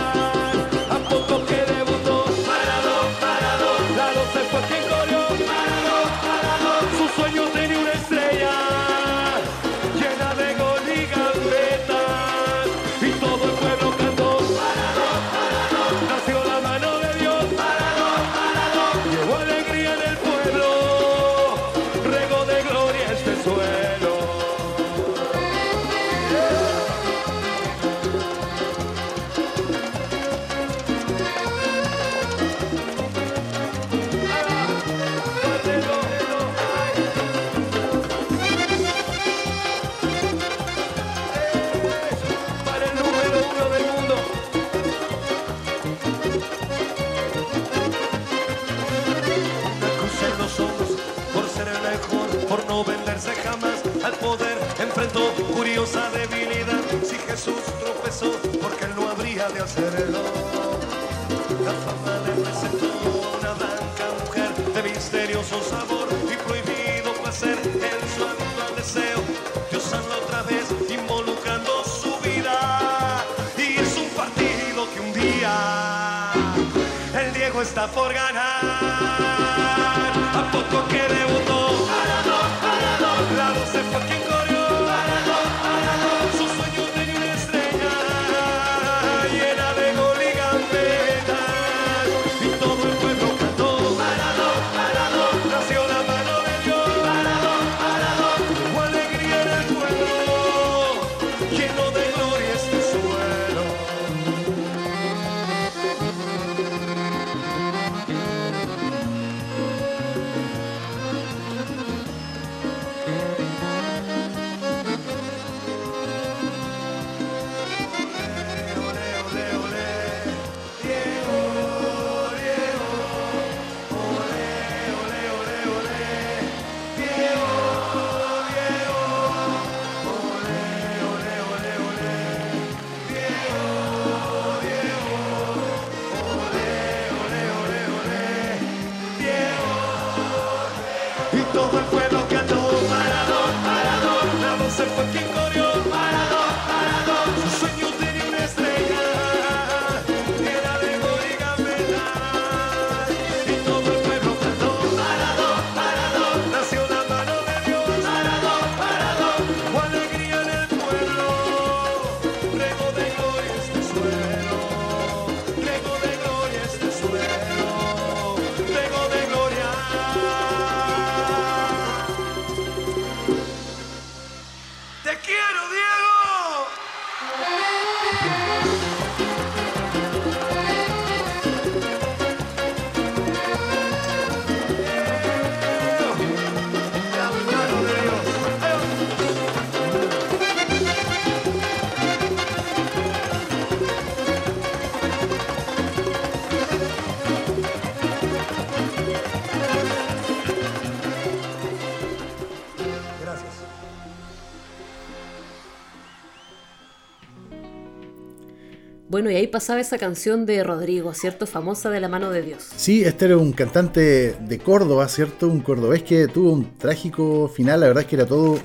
Bueno, 209.11 209.29
y 209.29 209.35
ahí 209.35 209.45
pasaba 209.45 209.81
esa 209.81 209.97
canción 209.97 210.45
de 210.45 210.63
Rodrigo, 210.63 211.13
¿cierto? 211.13 211.45
Famosa 211.45 211.89
de 211.89 211.99
la 211.99 212.07
mano 212.07 212.29
de 212.29 212.43
Dios. 212.43 212.69
Sí, 212.77 213.03
este 213.03 213.25
era 213.25 213.35
un 213.35 213.51
cantante 213.51 214.37
de 214.39 214.57
Córdoba, 214.57 215.09
¿cierto? 215.09 215.49
Un 215.49 215.59
cordobés 215.59 216.01
que 216.03 216.29
tuvo 216.29 216.53
un 216.53 216.77
trágico 216.77 217.49
final, 217.49 217.81
la 217.81 217.87
verdad 217.87 218.03
es 218.03 218.07
que 218.09 218.15
era 218.15 218.25
todo 218.25 218.57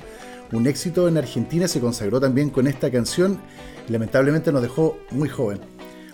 un 0.53 0.69
éxito 0.69 1.09
en 1.09 1.17
Argentina, 1.19 1.67
se 1.67 1.81
consagró 1.81 2.21
también 2.21 2.51
con 2.51 2.69
esta 2.69 2.93
canción 2.93 3.41
lamentablemente 3.89 4.53
nos 4.53 4.63
dejó 4.63 4.99
muy 5.11 5.29
joven. 5.29 5.61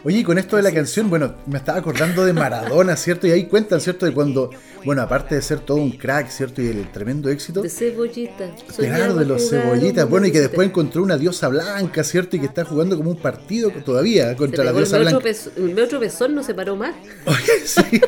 Oye, 0.04 0.18
y 0.18 0.24
con 0.24 0.36
esto 0.36 0.56
de 0.56 0.62
la 0.62 0.72
canción, 0.72 1.08
bueno, 1.08 1.34
me 1.46 1.58
estaba 1.58 1.78
acordando 1.78 2.24
de 2.24 2.32
Maradona, 2.32 2.96
¿cierto? 2.96 3.28
Y 3.28 3.30
ahí 3.30 3.44
cuentan, 3.46 3.80
¿cierto? 3.80 4.04
De 4.04 4.12
cuando, 4.12 4.50
bueno, 4.84 5.00
aparte 5.00 5.36
de 5.36 5.42
ser 5.42 5.60
todo 5.60 5.76
un 5.78 5.92
crack, 5.92 6.28
¿cierto? 6.28 6.60
Y 6.60 6.66
el 6.66 6.90
tremendo 6.90 7.28
éxito. 7.30 7.62
De 7.62 7.68
cebollita. 7.68 8.50
Claro, 8.76 9.14
de 9.14 9.24
los 9.24 9.48
cebollitas. 9.48 10.08
Bueno, 10.08 10.26
y 10.26 10.32
que 10.32 10.40
después 10.40 10.66
encontró 10.68 11.04
una 11.04 11.16
diosa 11.16 11.46
blanca, 11.48 12.02
¿cierto? 12.02 12.34
Y 12.36 12.40
que 12.40 12.46
está 12.46 12.64
jugando 12.64 12.96
como 12.96 13.10
un 13.10 13.16
partido 13.16 13.70
todavía 13.84 14.36
contra 14.36 14.64
la 14.64 14.72
diosa 14.72 14.98
blanca. 14.98 15.28
el 15.56 15.78
otro 15.80 16.00
pezón 16.00 16.34
no 16.34 16.42
se 16.42 16.52
paró 16.52 16.74
más. 16.74 16.94
Oye, 17.26 17.64
sí. 17.64 18.00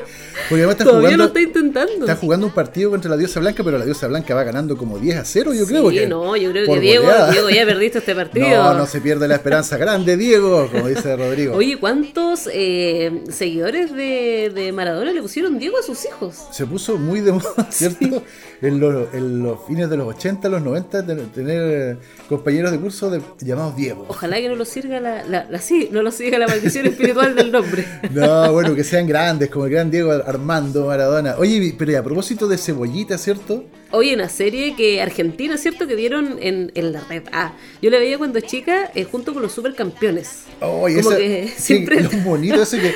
Porque 0.49 0.65
además 0.65 0.73
está 0.73 0.85
Todavía 0.85 1.09
jugando, 1.11 1.17
lo 1.17 1.29
está 1.29 1.41
intentando. 1.41 1.93
está 2.01 2.17
jugando 2.17 2.47
un 2.49 2.53
partido 2.53 2.91
contra 2.91 3.11
la 3.11 3.17
diosa 3.17 3.39
blanca, 3.39 3.63
pero 3.63 3.79
la 3.79 3.85
diosa 3.85 4.09
blanca 4.09 4.35
va 4.35 4.43
ganando 4.43 4.77
como 4.77 4.99
10 4.99 5.17
a 5.17 5.25
0, 5.25 5.55
yo 5.55 5.65
creo. 5.65 5.91
sí, 5.91 6.01
no, 6.09 6.37
yo 6.37 6.51
creo 6.51 6.67
que 6.67 6.81
Diego. 6.81 7.07
Diego, 7.31 7.51
ya 7.51 7.65
perdiste 7.67 7.99
este 7.99 8.17
partido. 8.17 8.49
No, 8.49 8.75
no 8.75 8.87
se 8.87 9.01
pierde 9.01 9.29
la 9.29 9.37
esperanza 9.37 9.77
grande, 9.77 10.17
Diego, 10.17 10.69
como 10.71 10.89
dice 10.89 11.17
Rodrigo. 11.17 11.55
Oye, 11.55 11.79
¿cuántos 11.85 12.49
eh, 12.51 13.25
seguidores 13.29 13.93
de, 13.93 14.51
de 14.55 14.73
Maradona 14.73 15.13
le 15.13 15.21
pusieron 15.21 15.59
Diego 15.59 15.77
a 15.79 15.83
sus 15.83 16.03
hijos? 16.07 16.35
Se 16.51 16.65
puso 16.65 16.97
muy 16.97 17.21
de 17.21 17.33
moda, 17.33 17.67
¿cierto? 17.71 18.23
En, 18.63 18.81
los, 18.81 19.13
en 19.13 19.43
los 19.43 19.59
fines 19.67 19.91
de 19.91 19.99
los 19.99 20.09
80, 20.09 20.49
los 20.49 20.63
90, 20.63 21.05
ten- 21.05 21.27
tener 21.33 21.99
compañeros 22.27 22.73
de 22.73 22.79
curso 22.81 23.11
de- 23.11 23.21
llamados 23.41 23.77
Diego. 23.77 24.07
Ojalá 24.09 24.37
que 24.39 24.49
no 24.49 24.57
lo 24.57 24.65
siga 24.65 24.99
la, 24.99 25.25
la, 25.27 25.45
la- 25.51 25.59
sí, 25.59 25.91
no 25.93 26.01
lo 26.01 26.11
siga 26.11 26.39
la 26.39 26.47
maldición 26.49 26.87
espiritual 26.87 27.35
del 27.35 27.53
nombre. 27.53 27.85
No, 28.15 28.51
bueno, 28.55 28.75
que 28.75 28.83
sean 28.83 29.07
grandes, 29.07 29.51
como 29.51 29.67
el 29.67 29.73
gran 29.73 29.91
Diego 29.91 30.11
Armando 30.13 30.87
Maradona. 30.87 31.35
Oye, 31.37 31.75
pero 31.77 31.99
a 31.99 32.03
propósito 32.03 32.49
de 32.49 32.57
cebollita, 32.57 33.19
¿cierto? 33.19 33.65
Oye, 33.95 34.15
una 34.15 34.29
serie 34.29 34.75
que 34.77 35.01
Argentina, 35.01 35.57
¿cierto? 35.57 35.87
Que 35.87 35.95
dieron 35.97 36.39
en, 36.41 36.73
en 36.75 36.93
la 36.93 37.01
red. 37.09 37.23
Ah, 37.33 37.53
yo 37.81 37.91
la 37.91 37.99
veía 37.99 38.19
cuando 38.19 38.41
chica 38.41 38.91
eh, 38.95 39.05
junto 39.05 39.33
con 39.33 39.43
los 39.43 39.53
supercampeones. 39.53 40.45
Oye, 40.61 40.97
Como 41.03 41.11
esa- 41.13 41.19
que 41.19 41.49
sí, 41.49 41.63
siempre- 41.63 42.03
lo 42.03 42.11
bonito 42.25 42.63
ese 42.63 42.81
que 42.81 42.93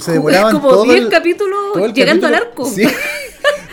se 0.00 0.12
demoraban 0.12 0.52
como 0.54 0.68
todo 0.70 0.84
10 0.84 0.96
el- 0.96 1.08
capítulos 1.08 1.72
todo 1.74 1.84
el 1.84 1.92
llegando 1.92 2.26
al 2.26 2.32
capítulo. 2.32 2.66
arco. 2.68 2.74
Sí. 2.74 2.82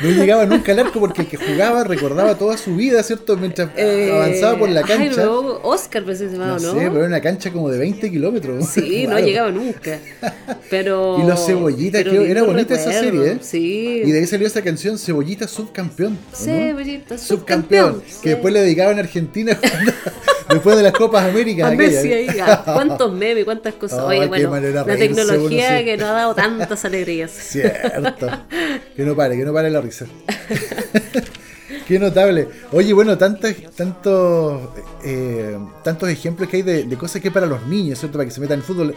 No 0.03 0.09
llegaba 0.11 0.45
nunca 0.45 0.71
al 0.73 0.79
arco 0.79 0.99
porque 0.99 1.23
el 1.23 1.27
que 1.27 1.37
jugaba 1.37 1.83
recordaba 1.83 2.35
toda 2.37 2.55
su 2.57 2.75
vida, 2.75 3.01
¿cierto? 3.01 3.35
Mientras 3.35 3.69
Eh, 3.75 4.11
avanzaba 4.13 4.57
por 4.59 4.69
la 4.69 4.81
Ay, 4.81 4.85
cancha. 4.85 5.25
no, 5.25 5.39
Oscar, 5.63 6.05
que 6.05 6.15
se 6.15 6.25
no, 6.25 6.31
llamaba, 6.33 6.59
sé, 6.59 6.65
¿no? 6.67 6.73
pero 6.73 6.97
era 6.97 7.05
una 7.07 7.21
cancha 7.21 7.51
como 7.51 7.69
de 7.69 7.79
20 7.79 8.11
kilómetros. 8.11 8.67
Sí, 8.69 9.07
no 9.07 9.17
llegaba 9.19 9.49
nunca. 9.51 9.99
Pero. 10.69 11.17
Y 11.19 11.27
los 11.27 11.43
cebollitas, 11.45 12.03
pero 12.03 12.21
que 12.23 12.31
era 12.31 12.43
bonita 12.43 12.75
esa 12.75 12.91
serie, 12.91 13.31
¿eh? 13.31 13.37
Sí. 13.41 14.01
Y 14.05 14.11
de 14.11 14.19
ahí 14.19 14.27
salió 14.27 14.45
esa 14.47 14.61
canción 14.61 14.97
Cebollita 14.99 15.47
Subcampeón. 15.47 16.13
¿o 16.13 16.31
no? 16.31 16.37
Cebollita, 16.45 17.17
Subcampeón. 17.17 17.93
subcampeón. 17.95 18.21
Que 18.21 18.29
después 18.29 18.53
le 18.53 18.61
dedicaban 18.61 18.97
a 18.97 18.99
Argentina 19.01 19.57
después 20.49 20.77
de 20.77 20.83
las 20.83 20.93
Copas 20.93 21.25
Américas. 21.29 21.75
Messi 21.75 22.13
ahí, 22.13 22.27
ah, 22.41 22.61
cuántos 22.73 23.11
memes, 23.13 23.45
cuántas 23.45 23.73
cosas. 23.75 23.99
Oye, 23.99 24.27
bueno, 24.27 24.51
la 24.59 24.83
reírse 24.83 25.07
tecnología 25.07 25.79
sí. 25.79 25.85
que 25.85 25.97
nos 25.97 26.07
ha 26.09 26.13
dado 26.13 26.35
tantas 26.35 26.85
alegrías. 26.85 27.31
Cierto. 27.31 28.29
Que 28.95 29.03
no 29.03 29.15
pare, 29.15 29.37
que 29.37 29.45
no 29.45 29.53
pare 29.53 29.69
la 29.69 29.81
risa. 29.81 30.05
Qué 31.87 31.99
notable. 31.99 32.47
Oye, 32.73 32.91
bueno, 32.93 33.17
tantos, 33.17 33.53
tantos, 33.75 34.61
eh, 35.05 35.57
tantos 35.83 36.09
ejemplos 36.09 36.49
que 36.49 36.57
hay 36.57 36.63
de, 36.63 36.83
de 36.83 36.97
cosas 36.97 37.21
que 37.21 37.31
para 37.31 37.45
los 37.45 37.65
niños, 37.65 37.99
¿cierto? 37.99 38.17
Para 38.17 38.25
que 38.27 38.33
se 38.33 38.41
metan 38.41 38.59
en 38.59 38.65
fútbol, 38.65 38.93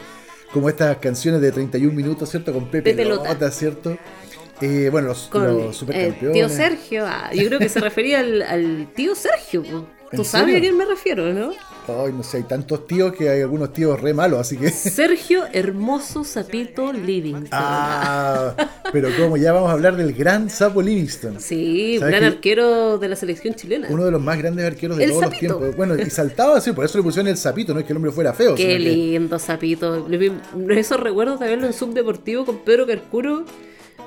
como 0.52 0.68
estas 0.68 0.96
canciones 0.98 1.40
de 1.40 1.52
31 1.52 1.92
minutos, 1.92 2.28
¿cierto? 2.28 2.52
Con 2.52 2.66
Pepe, 2.66 2.90
Pepe 2.90 3.04
Lota. 3.08 3.32
Lota, 3.32 3.50
¿cierto? 3.52 3.96
Eh, 4.60 4.88
bueno, 4.90 5.08
los, 5.08 5.28
Con 5.28 5.46
los 5.46 5.66
el 5.66 5.74
supercampeones. 5.74 6.32
tío 6.32 6.48
Sergio. 6.48 7.04
ah, 7.06 7.30
yo 7.32 7.46
creo 7.46 7.58
que 7.60 7.68
se 7.68 7.80
refería 7.80 8.20
al, 8.20 8.42
al 8.42 8.88
tío 8.94 9.14
Sergio. 9.14 9.86
¿Tú 10.12 10.22
¿En 10.22 10.24
sabes 10.24 10.56
a 10.56 10.60
quién 10.60 10.76
me 10.76 10.84
refiero, 10.84 11.32
no? 11.32 11.50
Ay, 11.88 12.12
no 12.12 12.22
sé, 12.22 12.38
hay 12.38 12.42
tantos 12.44 12.86
tíos 12.86 13.12
que 13.14 13.28
hay 13.28 13.40
algunos 13.42 13.72
tíos 13.72 14.00
re 14.00 14.12
malos, 14.12 14.40
así 14.40 14.56
que. 14.56 14.70
Sergio 14.70 15.44
Hermoso 15.52 16.24
Zapito 16.24 16.92
Livingston. 16.92 17.48
Ah, 17.52 18.54
pero 18.92 19.08
como 19.18 19.36
ya 19.36 19.52
vamos 19.52 19.70
a 19.70 19.72
hablar 19.72 19.96
del 19.96 20.12
gran 20.12 20.50
Sapo 20.50 20.82
Livingston. 20.82 21.40
sí, 21.40 21.96
¿sabes 21.98 22.14
gran 22.14 22.24
arquero 22.32 22.98
de 22.98 23.08
la 23.08 23.16
selección 23.16 23.54
chilena. 23.54 23.86
Uno 23.90 24.04
de 24.04 24.10
los 24.10 24.20
más 24.22 24.38
grandes 24.38 24.66
arqueros 24.66 24.98
de 24.98 25.04
El 25.04 25.10
todos 25.10 25.24
Sapito. 25.24 25.46
los 25.48 25.58
tiempos. 25.60 25.76
Bueno, 25.76 25.96
y 25.96 26.10
saltaba 26.10 26.56
así, 26.58 26.72
por 26.72 26.84
eso 26.84 26.98
le 26.98 27.04
pusieron 27.04 27.28
el 27.28 27.36
sapito, 27.36 27.72
no 27.74 27.80
es 27.80 27.86
que 27.86 27.92
el 27.92 27.96
hombre 27.96 28.12
fuera 28.12 28.32
feo. 28.32 28.54
Qué 28.54 28.66
que- 28.66 28.78
lindo 28.78 29.38
Zapito. 29.38 30.08
Le 30.08 30.16
vi- 30.18 30.32
Esos 30.70 31.00
recuerdos 31.00 31.40
de 31.40 31.46
verlo 31.48 31.66
en 31.66 31.72
subdeportivo 31.72 32.44
con 32.44 32.58
Pedro 32.58 32.86
Carcuro. 32.86 33.44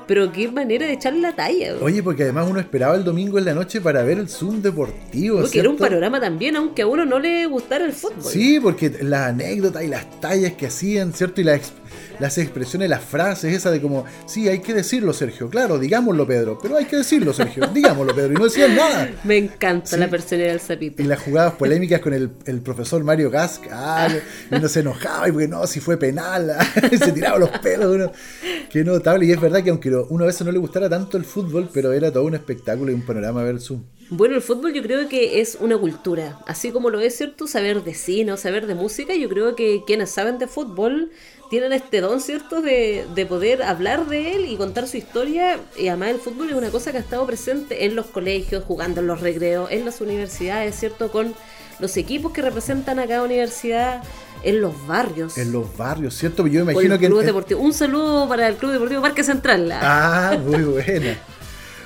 Pero 0.08 0.32
qué 0.32 0.52
manera 0.52 0.86
de 0.86 0.94
echar 0.94 1.14
la 1.14 1.36
talla. 1.36 1.74
güey. 1.74 1.84
Oye, 1.84 2.04
porque 2.04 2.24
además 2.24 2.48
uno 2.50 2.60
esperaba 2.60 2.96
el 2.96 3.04
domingo 3.04 3.38
en 3.38 3.46
la 3.46 3.54
noche 3.54 3.82
para 3.82 4.04
ver 4.04 4.20
el 4.20 4.30
Zoom 4.30 4.62
deportivo. 4.62 5.42
Porque 5.42 5.60
era 5.60 5.70
un 5.70 5.78
panorama 5.78 6.20
también, 6.20 6.56
aunque 6.56 6.82
a 6.82 6.88
uno 6.88 7.06
no 7.06 7.20
le 7.20 7.46
gustara 7.46 7.86
el 7.86 7.94
fútbol. 7.94 8.24
Sí, 8.24 8.60
porque 8.60 8.90
las 9.02 9.30
anécdotas 9.30 9.84
y 9.84 9.88
las 9.88 10.20
tallas 10.20 10.54
que 10.54 10.68
hacían, 10.68 11.14
¿cierto? 11.14 11.42
Y 11.42 11.46
las, 11.46 11.74
las 12.20 12.38
expresiones, 12.38 12.90
las 12.90 13.04
frases, 13.04 13.54
esa 13.54 13.72
de 13.72 13.82
como, 13.82 14.06
sí, 14.26 14.48
hay 14.48 14.60
que 14.60 14.74
decirlo, 14.74 15.14
Sergio, 15.14 15.50
claro, 15.50 15.80
digámoslo, 15.80 16.28
Pedro, 16.28 16.58
pero 16.62 16.78
hay 16.78 16.86
que 16.86 16.98
decirlo, 16.98 17.34
Sergio, 17.34 17.68
digámoslo, 17.74 18.14
Pedro, 18.16 18.34
y 18.34 18.36
no 18.36 18.46
decían 18.46 18.76
nada. 18.76 19.10
Me 19.24 19.38
encanta 19.38 19.98
la 19.98 20.10
personalidad 20.10 20.52
del 20.52 20.60
sapito. 20.60 21.02
Y 21.02 21.06
las 21.06 21.20
jugadas 21.20 21.54
polémicas 21.54 22.02
con 22.02 22.14
el, 22.14 22.32
el 22.46 22.62
profesor 22.62 23.04
Mario 23.04 23.30
Gask, 23.30 23.64
ah, 23.72 24.08
y 24.52 24.56
uno 24.56 24.68
se 24.68 24.82
enojaba, 24.82 25.28
y 25.28 25.32
porque 25.32 25.48
no, 25.48 25.66
si 25.68 25.80
fue 25.80 25.98
penal, 25.98 26.52
se 26.92 27.12
tiraba 27.12 27.38
los 27.38 27.50
pelos, 27.60 27.94
uno, 27.94 28.12
qué 28.70 28.84
notable, 28.84 29.26
y 29.26 29.32
es 29.32 29.40
verdad 29.42 29.64
que 29.64 29.70
aunque 29.70 29.90
uno 30.10 30.24
a 30.24 30.28
veces 30.28 30.46
no 30.46 30.52
le 30.52 30.60
gustara 30.60 30.90
tanto 30.90 31.18
el 31.18 31.26
fútbol, 31.26 31.70
pero 31.74 31.94
era 31.94 32.12
todo 32.12 32.24
un 32.24 32.36
espectáculo 32.36 32.92
y 32.92 32.96
un 32.96 33.06
panorama 33.06 33.44
ver 33.44 33.60
su 33.60 33.82
bueno, 34.10 34.36
el 34.36 34.42
fútbol 34.42 34.74
yo 34.74 34.84
creo 34.84 35.08
que 35.08 35.40
es 35.40 35.58
una 35.60 35.78
cultura, 35.78 36.38
así 36.46 36.72
como 36.72 36.90
lo 36.90 37.00
es 37.00 37.16
cierto 37.16 37.48
saber 37.48 37.84
de 37.84 37.94
cine 37.94 38.36
saber 38.38 38.68
de 38.68 38.76
música, 38.76 39.16
yo 39.16 39.30
creo 39.30 39.56
que 39.56 39.84
quienes 39.88 40.12
saben 40.12 40.38
de 40.38 40.48
fútbol 40.48 41.10
tienen 41.50 41.74
este 41.74 42.02
don, 42.02 42.20
¿cierto?, 42.20 42.62
de, 42.62 43.06
de 43.16 43.26
poder 43.26 43.64
hablar 43.64 44.08
de 44.08 44.36
él 44.36 44.46
y 44.46 44.56
contar 44.56 44.88
su 44.88 44.98
historia. 44.98 45.60
Y 45.78 45.88
además 45.88 46.10
el 46.10 46.20
fútbol 46.20 46.50
es 46.50 46.56
una 46.56 46.70
cosa 46.70 46.92
que 46.92 46.98
ha 46.98 47.02
estado 47.02 47.26
presente 47.26 47.86
en 47.86 47.96
los 47.96 48.08
colegios, 48.08 48.64
jugando 48.64 49.02
en 49.02 49.08
los 49.08 49.22
recreos, 49.22 49.72
en 49.72 49.86
las 49.86 50.02
universidades, 50.02 50.76
¿cierto?, 50.76 51.12
con 51.12 51.34
los 51.80 51.98
equipos 51.98 52.34
que 52.34 52.42
representan 52.42 53.00
a 53.00 53.08
cada 53.08 53.24
universidad 53.24 54.04
en 54.44 54.62
los 54.62 54.86
barrios. 54.86 55.38
En 55.38 55.52
los 55.52 55.76
barrios, 55.76 56.16
¿cierto? 56.16 56.46
Yo 56.48 56.62
imagino 56.62 57.00
que... 57.00 57.56
Un 57.56 57.74
saludo 57.74 58.28
para 58.28 58.48
el 58.48 58.56
Club 58.56 58.74
Deportivo 58.74 59.02
Parque 59.02 59.24
Central. 59.24 59.72
Ah, 59.74 60.38
muy 60.46 60.64
buena. 60.64 61.18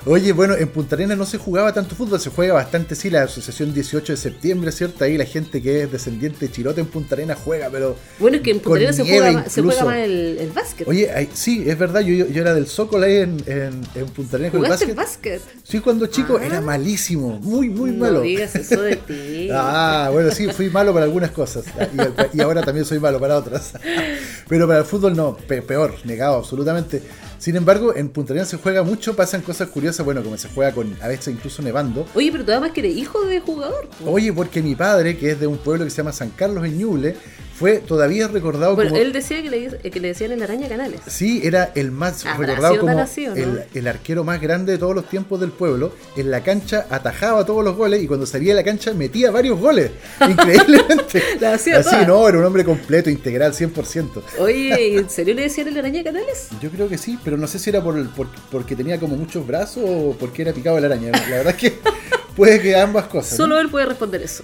Oye, 0.09 0.31
bueno, 0.31 0.55
en 0.55 0.69
Punta 0.69 0.95
Arenas 0.95 1.17
no 1.17 1.25
se 1.25 1.37
jugaba 1.37 1.73
tanto 1.73 1.93
fútbol, 1.93 2.19
se 2.19 2.29
juega 2.29 2.53
bastante, 2.53 2.95
sí, 2.95 3.09
la 3.09 3.23
asociación 3.23 3.73
18 3.73 4.13
de 4.13 4.17
septiembre, 4.17 4.71
¿cierto? 4.71 5.03
Ahí 5.03 5.17
la 5.17 5.25
gente 5.25 5.61
que 5.61 5.83
es 5.83 5.91
descendiente 5.91 6.45
de 6.45 6.51
Chirote 6.51 6.79
en 6.79 6.87
Punta 6.87 7.15
Arenas 7.15 7.37
juega, 7.43 7.69
pero. 7.69 7.97
Bueno, 8.17 8.37
es 8.37 8.43
que 8.43 8.51
en 8.51 8.59
Punta 8.61 8.77
Arenas 8.77 8.95
se 8.95 9.03
juega, 9.03 9.49
se 9.49 9.61
juega, 9.61 9.83
más 9.83 9.97
el, 9.97 10.51
básquet. 10.55 10.87
Oye, 10.87 11.29
sí, 11.33 11.65
es 11.67 11.77
verdad, 11.77 12.01
yo, 12.01 12.25
yo, 12.25 12.41
era 12.41 12.53
del 12.53 12.67
Zócalo 12.67 13.05
ahí 13.05 13.17
en, 13.17 13.37
en, 13.45 14.05
Punta 14.15 14.37
Arenas 14.37 14.51
con 14.53 14.63
el 14.63 14.69
básquet. 14.69 14.95
básquet? 14.95 15.41
Sí, 15.63 15.79
cuando 15.81 16.07
chico 16.07 16.37
ah. 16.39 16.45
era 16.45 16.61
malísimo, 16.61 17.39
muy, 17.39 17.69
muy 17.69 17.91
malo. 17.91 18.19
No 18.19 18.21
digas 18.21 18.55
eso 18.55 18.81
de 18.81 18.95
ti. 18.95 19.49
ah, 19.53 20.09
bueno, 20.13 20.31
sí, 20.31 20.47
fui 20.47 20.69
malo 20.69 20.93
para 20.93 21.05
algunas 21.05 21.31
cosas 21.31 21.65
y, 22.33 22.37
y 22.37 22.41
ahora 22.41 22.61
también 22.61 22.85
soy 22.85 22.99
malo 22.99 23.19
para 23.19 23.35
otras. 23.35 23.73
pero 24.47 24.67
para 24.67 24.79
el 24.79 24.85
fútbol 24.85 25.17
no, 25.17 25.35
peor, 25.35 25.95
negado, 26.05 26.37
absolutamente. 26.37 27.01
Sin 27.39 27.55
embargo, 27.55 27.95
en 27.95 28.09
Punta 28.09 28.33
Arenas 28.33 28.49
se 28.49 28.57
juega 28.57 28.81
mucho, 28.83 29.15
pasan 29.15 29.41
cosas 29.41 29.69
curiosas, 29.69 30.03
bueno, 30.03 30.23
como 30.23 30.37
se 30.37 30.49
juega 30.49 30.71
con 30.71 30.97
a 31.01 31.07
veces 31.07 31.33
incluso 31.33 31.61
nevando. 31.61 32.05
Oye, 32.15 32.31
pero 32.31 32.43
tú 32.43 32.51
además 32.51 32.71
que 32.71 32.79
eres 32.81 32.97
hijo 32.97 33.25
de 33.25 33.39
jugador. 33.39 33.87
Oye, 34.05 34.33
porque 34.33 34.63
mi 34.63 34.75
padre, 34.75 35.17
que 35.17 35.31
es 35.31 35.39
de 35.39 35.45
un 35.45 35.57
pueblo 35.57 35.85
que 35.85 35.91
se 35.91 35.97
llama 35.97 36.13
San 36.13 36.31
Carlos 36.31 36.65
en 36.65 36.77
Ñuble, 36.79 37.15
fue 37.57 37.79
todavía 37.79 38.27
recordado 38.27 38.75
bueno, 38.75 38.95
él 38.95 39.11
decía 39.11 39.41
que 39.41 39.49
le, 39.49 39.89
que 39.89 39.99
le 39.99 40.09
decían 40.09 40.31
el 40.31 40.43
araña 40.43 40.69
canales. 40.69 41.01
Sí, 41.07 41.41
era 41.43 41.71
el 41.73 41.91
más 41.91 42.23
recordado 42.23 42.79
como 42.79 43.05
el, 43.73 43.87
arquero 43.87 44.23
más 44.23 44.39
grande 44.39 44.73
de 44.73 44.77
todos 44.77 44.93
los 44.93 45.09
tiempos 45.09 45.39
del 45.39 45.51
pueblo. 45.51 45.91
En 46.15 46.29
la 46.29 46.43
cancha 46.43 46.85
atajaba 46.89 47.45
todos 47.45 47.63
los 47.63 47.75
goles 47.75 48.03
y 48.03 48.07
cuando 48.07 48.27
salía 48.27 48.53
de 48.53 48.61
la 48.61 48.63
cancha 48.63 48.93
metía 48.93 49.31
varios 49.31 49.59
goles. 49.59 49.89
Increíblemente. 50.21 51.23
Así, 51.47 51.71
no, 52.05 52.27
era 52.29 52.37
un 52.37 52.45
hombre 52.45 52.63
completo, 52.63 53.09
integral, 53.09 53.53
100%. 53.53 54.21
Oye, 54.37 54.97
¿en 54.97 55.09
serio 55.09 55.33
le 55.33 55.43
decían 55.43 55.67
el 55.67 55.77
araña 55.79 56.03
canales? 56.03 56.49
Yo 56.61 56.69
creo 56.69 56.87
que 56.87 56.99
sí, 56.99 57.17
pero 57.23 57.37
no 57.37 57.47
sé 57.47 57.57
si 57.57 57.71
era 57.71 57.81
por, 57.81 58.07
por 58.11 58.27
porque 58.51 58.75
tenía 58.75 58.99
como 58.99 59.15
muchos 59.15 59.47
brazos 59.47 59.83
o 59.83 60.15
porque 60.19 60.43
era 60.43 60.53
picado 60.53 60.77
el 60.77 60.85
araña. 60.85 61.09
La 61.11 61.37
verdad 61.37 61.55
es 61.55 61.55
que 61.55 61.79
Puede 62.37 62.61
que 62.61 62.75
ambas 62.75 63.07
cosas. 63.07 63.35
Solo 63.35 63.59
él 63.59 63.67
puede 63.67 63.87
responder 63.87 64.21
eso. 64.21 64.43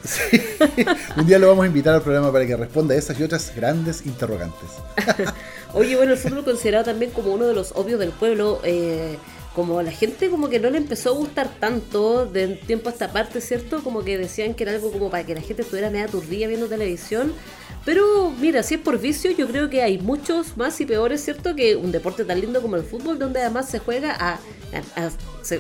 Un 1.15 1.27
día 1.27 1.37
lo 1.37 1.47
vamos 1.47 1.63
a 1.63 1.67
invitar 1.67 1.93
al 1.93 2.01
programa 2.01 2.31
para 2.31 2.47
que 2.47 2.57
responda 2.57 2.95
a 2.95 2.97
esas 2.97 3.19
y 3.19 3.23
otras 3.23 3.55
grandes 3.55 4.03
interrogantes. 4.07 4.71
Oye, 5.73 5.95
bueno, 5.95 6.13
el 6.13 6.17
fútbol 6.17 6.43
considerado 6.43 6.85
también 6.85 7.11
como 7.11 7.31
uno 7.31 7.45
de 7.45 7.53
los 7.53 7.71
obvios 7.73 7.99
del 7.99 8.09
pueblo. 8.09 8.59
Eh, 8.63 9.17
como 9.53 9.83
la 9.83 9.91
gente 9.91 10.31
como 10.31 10.49
que 10.49 10.59
no 10.59 10.71
le 10.71 10.79
empezó 10.79 11.11
a 11.11 11.13
gustar 11.13 11.47
tanto 11.59 12.25
de 12.25 12.55
tiempo 12.55 12.89
a 12.89 12.91
esta 12.91 13.13
parte, 13.13 13.39
¿cierto? 13.39 13.83
Como 13.83 14.03
que 14.03 14.17
decían 14.17 14.55
que 14.55 14.63
era 14.63 14.71
algo 14.71 14.91
como 14.91 15.11
para 15.11 15.23
que 15.27 15.35
la 15.35 15.41
gente 15.41 15.61
estuviera 15.61 15.91
media 15.91 16.07
turdía 16.07 16.47
viendo 16.47 16.65
televisión. 16.65 17.33
Pero 17.85 18.31
mira, 18.31 18.63
si 18.63 18.75
es 18.75 18.81
por 18.81 18.97
vicio, 18.97 19.29
yo 19.31 19.47
creo 19.47 19.69
que 19.69 19.83
hay 19.83 19.99
muchos 19.99 20.57
más 20.57 20.81
y 20.81 20.87
peores, 20.87 21.23
¿cierto? 21.23 21.55
Que 21.55 21.75
un 21.75 21.91
deporte 21.91 22.25
tan 22.25 22.41
lindo 22.41 22.63
como 22.63 22.77
el 22.77 22.83
fútbol, 22.83 23.19
donde 23.19 23.41
además 23.41 23.69
se 23.69 23.77
juega 23.77 24.15
a, 24.19 24.39
a, 24.95 25.11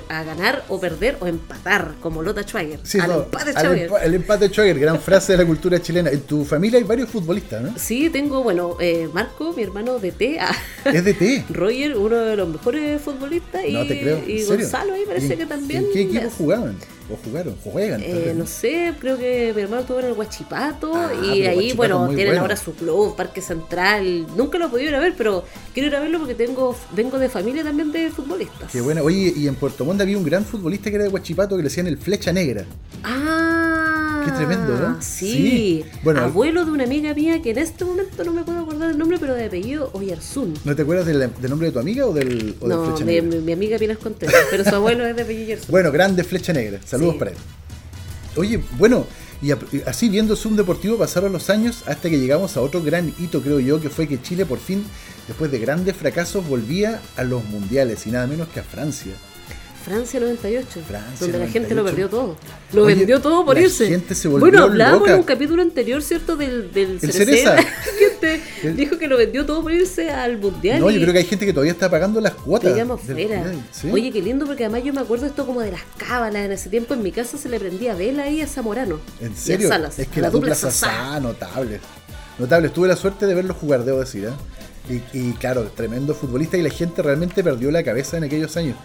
ganar 0.09 0.63
o 0.69 0.79
perder 0.79 1.17
o 1.19 1.27
empatar, 1.27 1.95
como 2.01 2.21
Lota 2.21 2.43
Schwager. 2.43 2.79
Sí, 2.83 2.99
al 2.99 3.11
empate 3.11 3.51
Schwager. 3.53 3.91
el 4.03 4.13
empate 4.13 4.47
Schwager, 4.49 4.79
gran 4.79 4.99
frase 4.99 5.33
de 5.33 5.39
la 5.39 5.45
cultura 5.45 5.81
chilena. 5.81 6.09
En 6.09 6.21
tu 6.21 6.45
familia 6.45 6.77
hay 6.77 6.83
varios 6.83 7.09
futbolistas, 7.09 7.61
¿no? 7.61 7.73
Sí, 7.77 8.09
tengo, 8.09 8.43
bueno, 8.43 8.77
eh, 8.79 9.09
Marco, 9.13 9.53
mi 9.53 9.63
hermano 9.63 9.99
de 9.99 10.11
T. 10.11 10.39
¿Es 10.85 11.05
de 11.05 11.13
T? 11.13 11.45
Roger, 11.49 11.97
uno 11.97 12.17
de 12.17 12.35
los 12.35 12.47
mejores 12.47 13.01
futbolistas. 13.01 13.63
No 13.69 13.83
y, 13.83 13.87
te 13.87 14.01
creo. 14.01 14.23
Y 14.27 14.43
Gonzalo 14.45 14.93
ahí 14.93 15.03
parece 15.05 15.37
que 15.37 15.45
también. 15.45 15.85
¿En 15.85 15.91
qué 15.91 16.01
equipo 16.01 16.29
jugaban? 16.29 16.77
¿O 17.11 17.17
jugaron? 17.17 17.55
¿Juegan? 17.63 18.01
Eh, 18.01 18.33
no 18.35 18.47
sé, 18.47 18.93
creo 18.99 19.17
que 19.17 19.51
mi 19.53 19.61
hermano 19.61 19.81
estuvo 19.81 19.99
en 19.99 20.05
el 20.05 20.13
Huachipato 20.13 20.95
ah, 20.95 21.11
y 21.13 21.45
ahí, 21.45 21.73
bueno, 21.73 22.07
tienen 22.15 22.37
ahora 22.37 22.55
su 22.55 22.73
club, 22.73 23.15
Parque 23.17 23.41
Central. 23.41 24.25
Nunca 24.37 24.57
lo 24.57 24.67
he 24.67 24.69
podido 24.69 24.89
ir 24.89 24.95
a 24.95 24.99
ver, 24.99 25.13
pero 25.17 25.43
quiero 25.73 25.89
ir 25.89 25.95
a 25.97 25.99
verlo 25.99 26.19
porque 26.19 26.35
tengo 26.35 26.75
vengo 26.91 27.19
de 27.19 27.27
familia 27.27 27.63
también 27.63 27.91
de 27.91 28.09
futbolistas. 28.09 28.71
Qué 28.71 28.79
bueno. 28.79 29.01
Oye, 29.03 29.33
y 29.35 29.47
en 29.47 29.55
Puerto 29.73 29.85
Montt 29.85 30.01
había 30.01 30.19
un 30.19 30.23
gran 30.23 30.45
futbolista 30.45 30.91
que 30.91 30.97
era 30.97 31.05
de 31.05 31.09
Huachipato 31.09 31.55
que 31.55 31.63
le 31.63 31.69
decían 31.69 31.87
el 31.87 31.97
Flecha 31.97 32.31
Negra. 32.31 32.63
Ah. 33.03 34.21
Qué 34.23 34.31
tremendo, 34.33 34.77
¿no? 34.77 35.01
Sí. 35.01 35.83
Bueno, 36.03 36.21
Abuelo 36.21 36.63
de 36.63 36.69
una 36.69 36.83
amiga 36.83 37.11
mía 37.15 37.41
que 37.41 37.49
en 37.49 37.57
este 37.57 37.83
momento 37.83 38.23
no 38.23 38.33
me 38.33 38.43
puedo 38.43 38.59
acordar 38.59 38.91
el 38.91 38.99
nombre, 38.99 39.17
pero 39.19 39.33
de 39.33 39.45
apellido 39.45 39.89
Oyersun. 39.93 40.53
¿No 40.63 40.75
te 40.75 40.83
acuerdas 40.83 41.07
del, 41.07 41.27
nombre 41.49 41.69
de 41.69 41.71
tu 41.71 41.79
amiga 41.79 42.05
o 42.05 42.13
del, 42.13 42.55
o 42.59 42.67
no, 42.67 42.85
Flecha 42.85 43.03
Negra? 43.03 43.23
Mi, 43.23 43.37
mi 43.39 43.51
amiga 43.53 43.79
Pilas 43.79 43.97
Contreras, 43.97 44.45
pero 44.51 44.63
su 44.63 44.75
abuelo 44.75 45.07
es 45.07 45.15
de 45.15 45.23
apellido 45.23 45.45
Oyersun. 45.45 45.71
Bueno, 45.71 45.91
grande 45.91 46.23
Flecha 46.23 46.53
Negra. 46.53 46.79
Saludos 46.85 47.15
para 47.15 47.31
él. 47.31 47.37
Oye, 48.35 48.63
bueno, 48.77 49.07
y 49.41 49.49
así 49.87 50.07
viendo 50.07 50.35
Zoom 50.35 50.55
Deportivo 50.55 50.99
pasaron 50.99 51.33
los 51.33 51.49
años 51.49 51.81
hasta 51.87 52.11
que 52.11 52.19
llegamos 52.19 52.57
a 52.57 52.61
otro 52.61 52.83
gran 52.83 53.11
hito, 53.19 53.41
creo 53.41 53.59
yo, 53.59 53.81
que 53.81 53.89
fue 53.89 54.07
que 54.07 54.21
Chile 54.21 54.45
por 54.45 54.59
fin, 54.59 54.85
después 55.27 55.49
de 55.49 55.57
grandes 55.57 55.95
fracasos, 55.95 56.47
volvía 56.47 57.01
a 57.17 57.23
los 57.23 57.43
mundiales 57.45 58.05
y 58.05 58.11
nada 58.11 58.27
menos 58.27 58.47
que 58.49 58.59
a 58.59 58.63
Francia. 58.63 59.13
Francia 59.83 60.17
98, 60.17 60.79
donde 61.19 61.39
la 61.39 61.47
gente 61.47 61.75
lo 61.75 61.83
perdió 61.83 62.09
todo. 62.09 62.37
Lo 62.71 62.85
vendió 62.85 63.19
todo 63.19 63.45
por 63.45 63.57
irse. 63.57 64.01
bueno, 64.29 64.63
hablamos 64.63 65.09
en 65.09 65.15
un 65.15 65.23
capítulo 65.23 65.61
anterior, 65.61 66.01
¿cierto? 66.01 66.37
Del, 66.37 66.71
del 66.71 66.99
Cereza. 67.01 67.57
gente 67.99 68.41
dijo 68.75 68.97
que 68.97 69.07
lo 69.07 69.17
vendió 69.17 69.45
todo 69.45 69.61
por 69.61 69.73
irse 69.73 70.09
al 70.09 70.37
mundial. 70.37 70.79
No, 70.79 70.89
yo 70.89 71.01
creo 71.01 71.11
que 71.11 71.19
hay 71.19 71.25
gente 71.25 71.45
que 71.45 71.51
todavía 71.51 71.73
está 71.73 71.89
pagando 71.89 72.21
las 72.21 72.33
cuotas. 72.33 72.73
fuera. 73.01 73.43
Oye, 73.91 74.11
qué 74.11 74.21
lindo, 74.21 74.45
porque 74.45 74.63
además 74.63 74.85
yo 74.85 74.93
me 74.93 75.01
acuerdo 75.01 75.25
esto 75.25 75.45
como 75.45 75.59
de 75.59 75.71
las 75.71 75.81
cábalas. 75.97 76.45
En 76.45 76.53
ese 76.53 76.69
tiempo 76.69 76.93
en 76.93 77.03
mi 77.03 77.11
casa 77.11 77.37
se 77.37 77.49
le 77.49 77.59
prendía 77.59 77.93
vela 77.93 78.23
ahí 78.23 78.41
a 78.41 78.47
Zamorano. 78.47 78.99
¿En 79.19 79.35
serio? 79.35 79.69
es 79.97 80.07
que 80.07 80.21
la, 80.21 80.29
dupla 80.29 80.55
Sasá, 80.55 81.19
notable. 81.19 81.81
Notable. 82.39 82.69
Tuve 82.69 82.87
la 82.87 82.95
suerte 82.95 83.25
de 83.27 83.35
verlo 83.35 83.53
jugar, 83.53 83.83
debo 83.83 83.99
decir. 83.99 84.25
¿eh? 84.25 85.03
Y, 85.13 85.17
y 85.17 85.33
claro, 85.33 85.69
tremendo 85.75 86.15
futbolista 86.15 86.55
y 86.55 86.61
la 86.61 86.69
gente 86.69 87.01
realmente 87.01 87.43
perdió 87.43 87.69
la 87.69 87.83
cabeza 87.83 88.15
en 88.15 88.23
aquellos 88.23 88.55
años. 88.55 88.77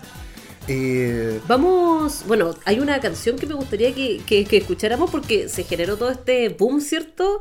Eh, 0.68 1.40
Vamos, 1.48 2.24
bueno, 2.26 2.54
hay 2.64 2.78
una 2.78 3.00
canción 3.00 3.36
que 3.36 3.46
me 3.46 3.54
gustaría 3.54 3.94
que, 3.94 4.22
escucháramos 4.28 5.10
porque 5.10 5.48
se 5.48 5.64
generó 5.64 5.96
todo 5.96 6.10
este 6.10 6.50
boom, 6.50 6.80
¿cierto? 6.80 7.40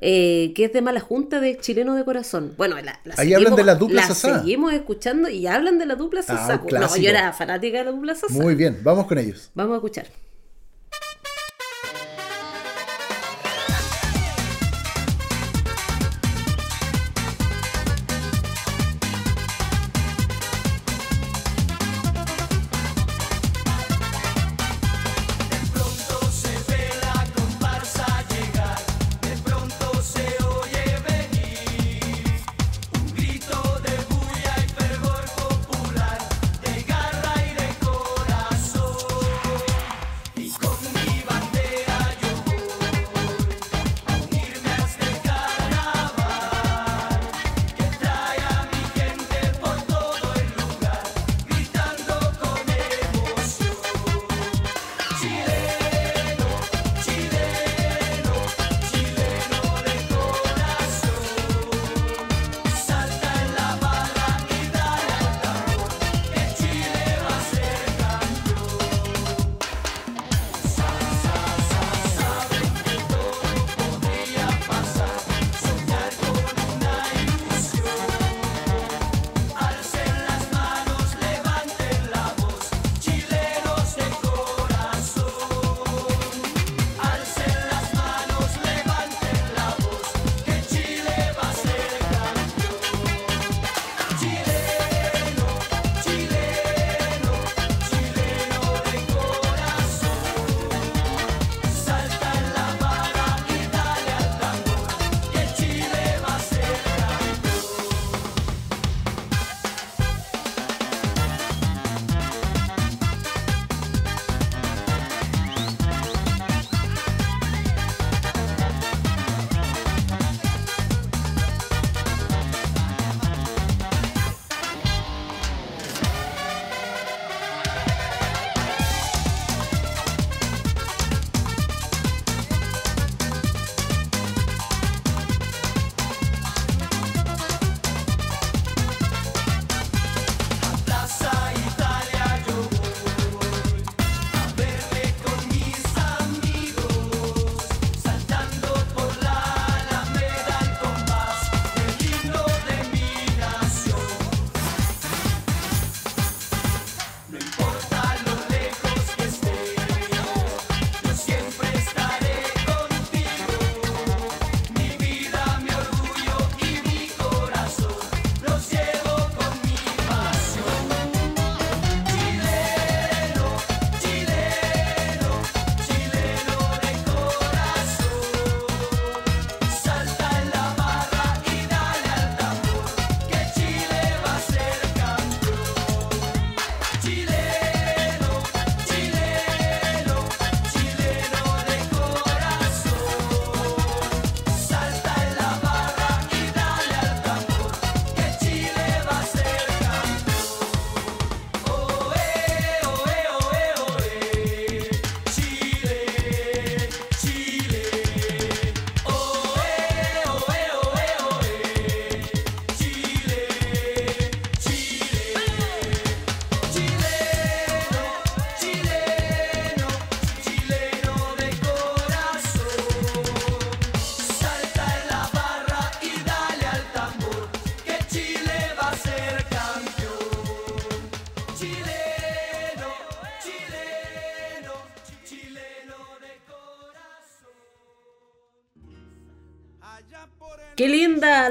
Eh, 0.00 0.52
que 0.54 0.66
es 0.66 0.72
de 0.72 0.80
Mala 0.80 1.00
Junta 1.00 1.40
de 1.40 1.58
Chileno 1.58 1.96
de 1.96 2.04
Corazón. 2.04 2.54
Bueno, 2.56 2.76
la, 2.80 3.00
Ahí 3.16 3.34
hablan 3.34 3.56
de 3.56 3.64
la 3.64 3.74
dupla 3.74 4.06
la 4.06 4.14
seguimos 4.14 4.72
escuchando 4.72 5.28
y 5.28 5.48
hablan 5.48 5.78
de 5.78 5.86
la 5.86 5.96
dupla 5.96 6.20
ah, 6.20 6.22
Sasá. 6.22 6.62
no, 6.70 6.96
yo 6.96 7.10
era 7.10 7.32
fanática 7.32 7.78
de 7.78 7.84
la 7.84 7.90
dupla 7.90 8.14
Sasá. 8.14 8.32
Muy 8.32 8.54
bien, 8.54 8.78
vamos 8.82 9.06
con 9.06 9.18
ellos. 9.18 9.50
Vamos 9.54 9.72
a 9.72 9.76
escuchar. 9.76 10.06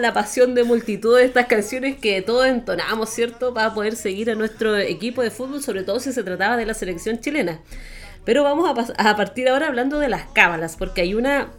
La 0.08 0.14
pasión 0.14 0.56
de 0.56 0.64
multitud 0.64 1.18
de 1.18 1.26
estas 1.26 1.48
canciones 1.48 1.98
que 1.98 2.22
todos 2.22 2.48
entonamos, 2.48 3.10
¿cierto? 3.10 3.54
Para 3.54 3.74
poder 3.74 3.98
seguir 3.98 4.32
a 4.32 4.36
nuestro 4.36 4.78
equipo 4.78 5.22
de 5.22 5.32
fútbol, 5.32 5.62
sobre 5.62 5.84
todo 5.84 6.00
si 6.00 6.14
se 6.14 6.24
trataba 6.24 6.56
de 6.56 6.66
la 6.66 6.74
selección 6.74 7.20
chilena. 7.20 7.60
Pero 8.24 8.42
vamos 8.44 8.70
a, 8.98 9.10
a 9.10 9.18
partir 9.18 9.50
ahora 9.50 9.68
hablando 9.68 10.00
de 10.00 10.08
las 10.08 10.24
cábalas, 10.32 10.78
porque 10.78 11.02
hay 11.02 11.14
una, 11.14 11.52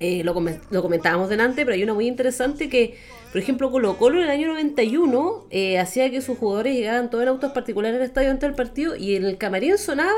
eh, 0.00 0.24
lo, 0.24 0.34
lo 0.70 0.82
comentábamos 0.82 1.28
delante, 1.28 1.64
pero 1.64 1.74
hay 1.74 1.84
una 1.84 1.94
muy 1.94 2.08
interesante 2.08 2.68
que 2.68 2.98
por 3.34 3.42
ejemplo, 3.42 3.68
Colo 3.72 3.98
Colo 3.98 4.18
en 4.18 4.24
el 4.26 4.30
año 4.30 4.46
91 4.46 5.46
eh, 5.50 5.80
hacía 5.80 6.08
que 6.08 6.22
sus 6.22 6.38
jugadores 6.38 6.76
llegaban 6.76 7.10
todos 7.10 7.22
en 7.22 7.30
autos 7.30 7.50
particulares 7.50 7.98
al 7.98 8.06
estadio 8.06 8.30
antes 8.30 8.48
del 8.48 8.54
partido 8.54 8.94
y 8.94 9.16
en 9.16 9.24
el 9.24 9.38
camarín 9.38 9.76
sonaba, 9.76 10.12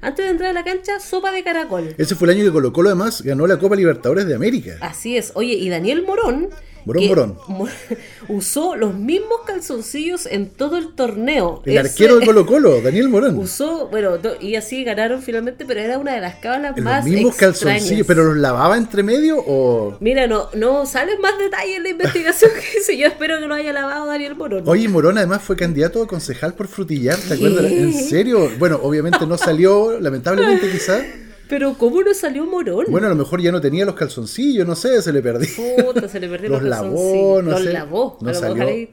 antes 0.00 0.24
de 0.24 0.32
entrar 0.32 0.50
a 0.50 0.52
la 0.52 0.64
cancha, 0.64 0.98
sopa 0.98 1.30
de 1.30 1.44
caracol. 1.44 1.94
Ese 1.96 2.16
fue 2.16 2.26
el 2.26 2.36
año 2.36 2.44
que 2.44 2.50
Colo 2.50 2.72
Colo 2.72 2.88
además 2.88 3.22
ganó 3.22 3.46
la 3.46 3.60
Copa 3.60 3.76
Libertadores 3.76 4.26
de 4.26 4.34
América. 4.34 4.76
Así 4.80 5.16
es. 5.16 5.30
Oye, 5.36 5.54
y 5.54 5.68
Daniel 5.68 6.02
Morón 6.04 6.48
Morón, 6.88 7.38
Usó 8.28 8.76
los 8.76 8.94
mismos 8.94 9.40
calzoncillos 9.46 10.26
en 10.26 10.48
todo 10.48 10.76
el 10.78 10.94
torneo. 10.94 11.62
El 11.64 11.78
arquero 11.78 12.18
de 12.18 12.26
Colo 12.26 12.46
Colo, 12.46 12.80
Daniel 12.80 13.08
Morón. 13.10 13.38
Usó, 13.38 13.88
bueno, 13.88 14.18
y 14.40 14.56
así 14.56 14.84
ganaron 14.84 15.22
finalmente, 15.22 15.64
pero 15.66 15.80
era 15.80 15.98
una 15.98 16.14
de 16.14 16.20
las 16.20 16.36
cábalas 16.36 16.76
más 16.78 17.04
Los 17.04 17.14
mismos 17.14 17.36
calzoncillos, 17.36 18.06
pero 18.06 18.24
los 18.24 18.36
lavaba 18.36 18.76
entre 18.76 19.02
medio 19.02 19.38
o... 19.38 19.96
Mira, 20.00 20.26
no, 20.26 20.48
no 20.54 20.86
salen 20.86 21.20
más 21.20 21.38
detalles 21.38 21.76
en 21.76 21.82
la 21.82 21.88
investigación 21.90 22.50
que 22.54 22.78
hice. 22.78 22.96
Yo 22.96 23.06
espero 23.06 23.38
que 23.38 23.46
lo 23.46 23.54
haya 23.54 23.72
lavado 23.72 24.06
Daniel 24.06 24.34
Morón. 24.34 24.64
Oye, 24.66 24.88
Morón 24.88 25.18
además 25.18 25.42
fue 25.42 25.56
candidato 25.56 26.02
a 26.02 26.06
concejal 26.06 26.54
por 26.54 26.68
frutillar, 26.68 27.18
¿te 27.18 27.34
acuerdas? 27.34 27.70
¿En 27.70 27.92
serio? 27.92 28.50
Bueno, 28.58 28.80
obviamente 28.82 29.26
no 29.26 29.36
salió, 29.38 30.00
lamentablemente 30.00 30.70
quizás. 30.70 31.02
Pero 31.48 31.74
¿cómo 31.78 32.02
no 32.02 32.12
salió 32.12 32.44
Morón? 32.44 32.86
Bueno, 32.88 33.06
a 33.06 33.10
lo 33.10 33.16
mejor 33.16 33.40
ya 33.40 33.50
no 33.50 33.60
tenía 33.60 33.86
los 33.86 33.94
calzoncillos, 33.94 34.66
no 34.66 34.76
sé, 34.76 35.00
se 35.00 35.12
le 35.12 35.22
perdió. 35.22 35.48
Puta, 35.84 36.08
se 36.08 36.20
le 36.20 36.28
perdió 36.30 36.50
los, 36.50 36.62
los 36.62 36.68
lavó, 36.70 37.40
no 37.42 37.52
los 37.52 37.62
sé. 37.62 37.72
lavó, 37.72 38.18
no 38.20 38.34
salió, 38.34 38.88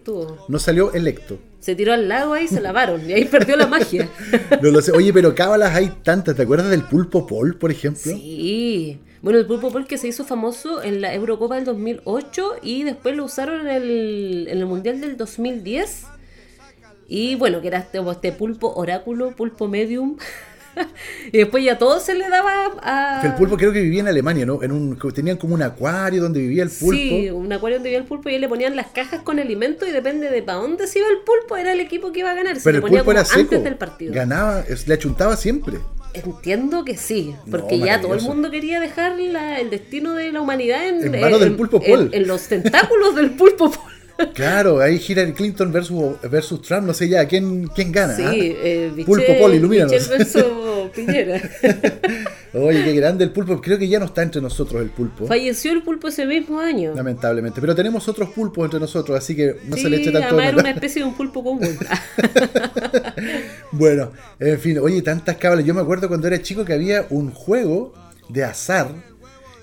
no 0.48 0.60
salió 0.60 0.94
electo. 0.94 1.38
Se 1.60 1.76
tiró 1.76 1.94
al 1.94 2.08
lago 2.08 2.34
ahí 2.34 2.46
y 2.46 2.48
se 2.48 2.62
lavaron, 2.62 3.10
y 3.10 3.14
ahí 3.14 3.26
perdió 3.26 3.58
la 3.58 3.68
magia. 3.68 4.08
no 4.62 4.72
lo 4.72 4.82
sé. 4.82 4.92
Oye, 4.92 5.12
pero 5.12 5.36
cábalas 5.36 5.76
hay 5.76 5.90
tantas, 6.04 6.36
¿te 6.36 6.44
acuerdas 6.44 6.70
del 6.70 6.84
pulpo 6.84 7.28
Paul, 7.28 7.58
por 7.58 7.72
ejemplo? 7.72 8.14
Sí. 8.14 9.00
Bueno, 9.22 9.40
el 9.40 9.48
pulpo 9.48 9.72
Paul 9.72 9.88
que 9.88 9.98
se 9.98 10.08
hizo 10.08 10.24
famoso 10.24 10.84
en 10.84 11.02
la 11.02 11.14
Eurocopa 11.14 11.56
del 11.56 11.66
2008 11.66 12.58
y 12.62 12.84
después 12.84 13.16
lo 13.16 13.26
usaron 13.26 13.62
en 13.62 13.68
el, 13.68 14.48
en 14.50 14.60
el 14.60 14.66
Mundial 14.66 15.02
del 15.02 15.18
2010. 15.18 16.04
Y 17.08 17.36
bueno, 17.36 17.62
que 17.62 17.68
era 17.68 17.80
este, 17.80 18.00
este 18.00 18.32
pulpo 18.32 18.74
oráculo, 18.76 19.32
pulpo 19.32 19.68
medium. 19.68 20.18
y 21.32 21.38
después 21.38 21.64
ya 21.64 21.78
todo 21.78 22.00
se 22.00 22.14
le 22.16 22.28
daba 22.30 22.52
a... 22.82 23.22
El 23.26 23.34
pulpo 23.36 23.58
creo 23.58 23.72
que 23.74 23.82
vivía 23.82 24.02
en 24.02 24.08
Alemania, 24.08 24.46
¿no? 24.46 24.62
En 24.64 24.72
un, 24.72 24.98
tenían 25.14 25.38
como 25.38 25.56
un 25.56 25.62
acuario 25.62 26.22
donde 26.22 26.40
vivía 26.40 26.64
el 26.64 26.70
pulpo. 26.70 26.94
Sí, 26.96 27.30
un 27.30 27.52
acuario 27.52 27.78
donde 27.78 27.90
vivía 27.90 28.00
el 28.00 28.06
pulpo 28.08 28.30
y 28.30 28.38
le 28.38 28.48
ponían 28.48 28.76
las 28.76 28.88
cajas 28.88 29.22
con 29.22 29.40
alimento 29.40 29.86
y 29.86 29.92
depende 29.92 30.30
de 30.30 30.42
para 30.44 30.60
dónde 30.60 30.88
se 30.88 31.00
iba 31.00 31.08
el 31.10 31.18
pulpo, 31.20 31.58
era 31.58 31.72
el 31.74 31.80
equipo 31.80 32.12
que 32.12 32.20
iba 32.20 32.32
a 32.32 32.36
ganar. 32.36 32.56
Se 32.58 32.64
Pero 32.64 32.74
le 32.74 32.78
el 32.78 32.82
ponía 32.84 33.00
pulpo 33.00 33.12
era 33.12 33.26
seco. 33.26 33.40
antes 33.42 33.64
del 33.64 33.76
partido. 33.76 34.14
Ganaba, 34.14 34.64
le 34.86 34.94
achuntaba 34.94 35.36
siempre. 35.38 35.80
Entiendo 36.14 36.86
que 36.86 36.96
sí, 36.96 37.36
No, 37.46 37.58
porque 37.58 37.78
ya 37.78 38.00
todo 38.00 38.14
el 38.14 38.22
mundo 38.22 38.50
quería 38.50 38.80
dejar 38.80 39.20
la- 39.20 39.60
el 39.60 39.70
destino 39.70 40.14
de 40.14 40.32
la 40.32 40.40
humanidad 40.42 40.88
en, 40.88 41.14
En 41.14 41.20
manos 41.22 41.42
del 41.42 41.56
pulpo 41.56 41.82
Paul. 41.82 42.10
en 42.14 42.26
los 42.28 42.48
tentáculos 42.48 43.16
del 43.16 43.32
pulpo 43.32 43.70
Paul. 43.70 43.92
Claro, 44.34 44.80
ahí 44.80 45.02
Hillary 45.06 45.34
Clinton 45.34 45.72
versus, 45.72 46.16
versus 46.30 46.62
Trump, 46.62 46.88
no 46.88 46.94
sé 46.94 47.10
ya, 47.10 47.26
¿quién, 47.28 47.68
quién 47.68 47.92
gana? 47.92 48.16
Sí, 48.16 48.24
ah? 48.26 48.34
eh, 48.36 48.92
Michel, 48.96 49.06
Pulpo 49.06 49.50
ilumínanos. 49.50 49.92
Michel 49.92 50.18
versus 50.18 50.90
Piñera. 50.96 51.42
Oye, 52.54 52.84
qué 52.84 52.94
grande 52.94 53.26
el 53.26 53.32
pulpo. 53.32 53.60
Creo 53.60 53.78
que 53.78 53.88
ya 53.88 54.00
no 54.00 54.06
está 54.06 54.24
entre 54.24 54.42
nosotros 54.42 54.82
el 54.82 54.90
pulpo. 54.90 55.28
Falleció 55.28 55.74
el 55.74 55.84
pulpo 55.84 56.08
ese 56.08 56.26
mismo 56.26 56.60
año. 56.60 56.94
Lamentablemente. 56.96 57.60
Pero 57.60 57.76
tenemos 57.76 58.08
otros 58.08 58.30
pulpos 58.30 58.64
entre 58.66 58.80
nosotros, 58.80 59.18
así 59.18 59.36
que 59.36 59.58
no 59.68 59.76
sí, 59.76 59.82
se 59.82 59.90
le 59.90 59.98
eche 59.98 60.12
tanto 60.12 60.28
además 60.28 60.48
era 60.48 60.58
una 60.60 60.72
especie 60.72 61.02
de 61.02 61.08
un 61.08 61.16
pulpo 61.16 61.44
común. 61.44 61.62
Bueno, 63.72 64.12
en 64.40 64.60
fin, 64.60 64.78
oye, 64.80 65.02
tantas 65.02 65.36
cábalas. 65.36 65.66
Yo 65.66 65.74
me 65.74 65.82
acuerdo 65.82 66.08
cuando 66.08 66.28
era 66.28 66.42
chico 66.42 66.64
que 66.64 66.72
había 66.74 67.06
un 67.10 67.32
juego 67.32 67.94
de 68.30 68.46
azar 68.46 68.88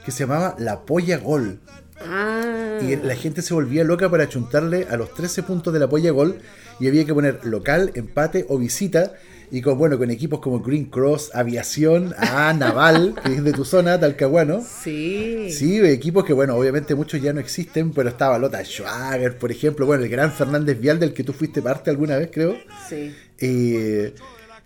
que 0.05 0.11
se 0.11 0.25
llamaba 0.25 0.55
La 0.59 0.85
Polla 0.85 1.17
Gol. 1.17 1.61
Ah, 2.07 2.79
Y 2.83 2.97
la 2.97 3.15
gente 3.17 3.43
se 3.43 3.55
volvía 3.55 3.85
loca 3.85 4.11
para 4.11 4.29
chuntarle 4.29 4.87
a 4.91 4.97
los 4.97 5.13
13 5.15 5.43
puntos 5.43 5.73
de 5.73 5.81
la 5.81 5.89
Polla 5.89 6.11
Gol. 6.11 6.39
Y 6.81 6.89
había 6.89 7.05
que 7.05 7.15
poner 7.15 7.41
local, 7.45 7.93
empate 7.95 8.47
o 8.49 8.59
visita. 8.59 9.15
Y 9.51 9.61
con, 9.61 9.77
bueno, 9.77 9.99
con 9.99 10.11
equipos 10.11 10.41
como 10.41 10.61
Green 10.61 10.87
Cross, 10.87 11.31
Aviación, 11.35 12.15
A, 12.17 12.53
Naval, 12.59 13.15
que 13.23 13.35
es 13.35 13.45
de 13.45 13.53
tu 13.53 13.67
zona, 13.67 14.01
Talcahuano. 14.01 14.65
sí. 14.83 15.51
Sí, 15.53 15.79
equipos 15.81 16.25
que, 16.25 16.33
bueno, 16.33 16.57
obviamente 16.57 16.95
muchos 16.95 17.21
ya 17.21 17.35
no 17.35 17.41
existen, 17.41 17.93
pero 17.93 18.09
estaba 18.09 18.39
Lota 18.39 18.65
Schwager, 18.65 19.37
por 19.37 19.51
ejemplo, 19.51 19.85
bueno, 19.85 20.05
el 20.05 20.11
gran 20.11 20.33
Fernández 20.33 20.81
Vial 20.81 20.99
del 20.99 21.13
que 21.13 21.23
tú 21.23 21.35
fuiste 21.35 21.61
parte 21.61 21.91
alguna 21.91 22.17
vez, 22.17 22.31
creo. 22.33 22.57
sí. 22.89 23.15
Eh, 23.39 24.15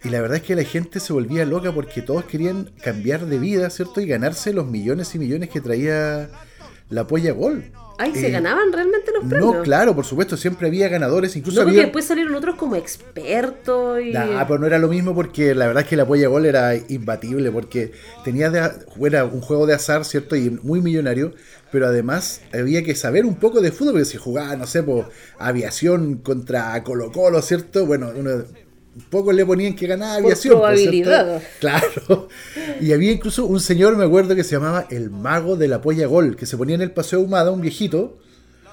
y 0.05 0.09
la 0.11 0.21
verdad 0.21 0.37
es 0.37 0.43
que 0.45 0.55
la 0.55 0.63
gente 0.63 1.01
se 1.01 1.13
volvía 1.13 1.45
loca 1.45 1.73
porque 1.73 2.01
todos 2.03 2.25
querían 2.27 2.71
cambiar 2.83 3.27
de 3.27 3.39
vida, 3.41 3.71
¿cierto? 3.71 4.01
Y 4.01 4.07
ganarse 4.07 4.53
los 4.53 4.67
millones 4.67 5.13
y 5.15 5.19
millones 5.19 5.49
que 5.49 5.61
traía 5.61 6.29
la 6.89 7.07
Polla 7.07 7.33
Gol. 7.33 7.65
Ay, 7.99 8.15
¿se 8.15 8.29
Eh, 8.29 8.31
ganaban 8.31 8.73
realmente 8.73 9.11
los 9.11 9.25
premios? 9.25 9.55
No, 9.57 9.63
claro, 9.63 9.95
por 9.95 10.05
supuesto, 10.05 10.37
siempre 10.37 10.69
había 10.69 10.89
ganadores, 10.89 11.35
incluso 11.35 11.61
No, 11.61 11.65
porque 11.65 11.77
había... 11.79 11.85
después 11.87 12.05
salieron 12.05 12.35
otros 12.35 12.57
como 12.57 12.77
expertos 12.77 14.01
y... 14.03 14.11
Nah, 14.13 14.45
pero 14.47 14.59
no 14.59 14.67
era 14.67 14.79
lo 14.79 14.89
mismo 14.89 15.15
porque 15.15 15.55
la 15.55 15.67
verdad 15.67 15.85
es 15.85 15.89
que 15.89 15.97
la 15.97 16.07
Polla 16.07 16.29
Gol 16.29 16.45
era 16.45 16.75
imbatible 16.77 17.51
porque 17.51 17.93
tenía 18.23 18.51
de, 18.51 18.71
era 19.03 19.25
un 19.25 19.41
juego 19.41 19.67
de 19.67 19.75
azar, 19.75 20.05
¿cierto? 20.05 20.37
Y 20.37 20.51
muy 20.63 20.83
millonario, 20.83 21.33
pero 21.73 21.87
además 21.87 22.43
había 22.53 22.83
que 22.83 22.95
saber 22.95 23.25
un 23.25 23.37
poco 23.37 23.63
de 23.63 23.73
fútbol, 23.73 23.93
porque 23.93 24.05
si 24.05 24.19
jugaba, 24.19 24.57
no 24.57 24.67
sé, 24.67 24.83
por 24.83 25.09
aviación 25.39 26.17
contra 26.19 26.83
Colo 26.85 27.11
Colo, 27.13 27.41
¿cierto? 27.41 27.87
Bueno, 27.87 28.11
uno 28.15 28.45
poco 29.11 29.33
le 29.33 29.45
ponían 29.45 29.75
que 29.75 29.87
ganar 29.87 30.17
Por 30.17 30.25
aviación. 30.27 30.55
probabilidad. 30.55 31.43
Claro. 31.61 32.29
Y 32.81 32.93
había 32.93 33.13
incluso 33.13 33.47
un 33.47 33.61
señor, 33.61 33.97
me 33.97 34.05
acuerdo, 34.05 34.35
que 34.35 34.45
se 34.45 34.53
llamaba 34.53 34.87
el 34.91 35.11
mago 35.11 35.57
de 35.57 35.69
la 35.69 35.81
Polla 35.81 36.07
Gol, 36.07 36.37
que 36.37 36.47
se 36.47 36.57
ponía 36.57 36.75
en 36.75 36.83
el 36.83 36.91
Paseo 36.93 37.21
Humada, 37.21 37.51
un 37.51 37.61
viejito, 37.61 38.19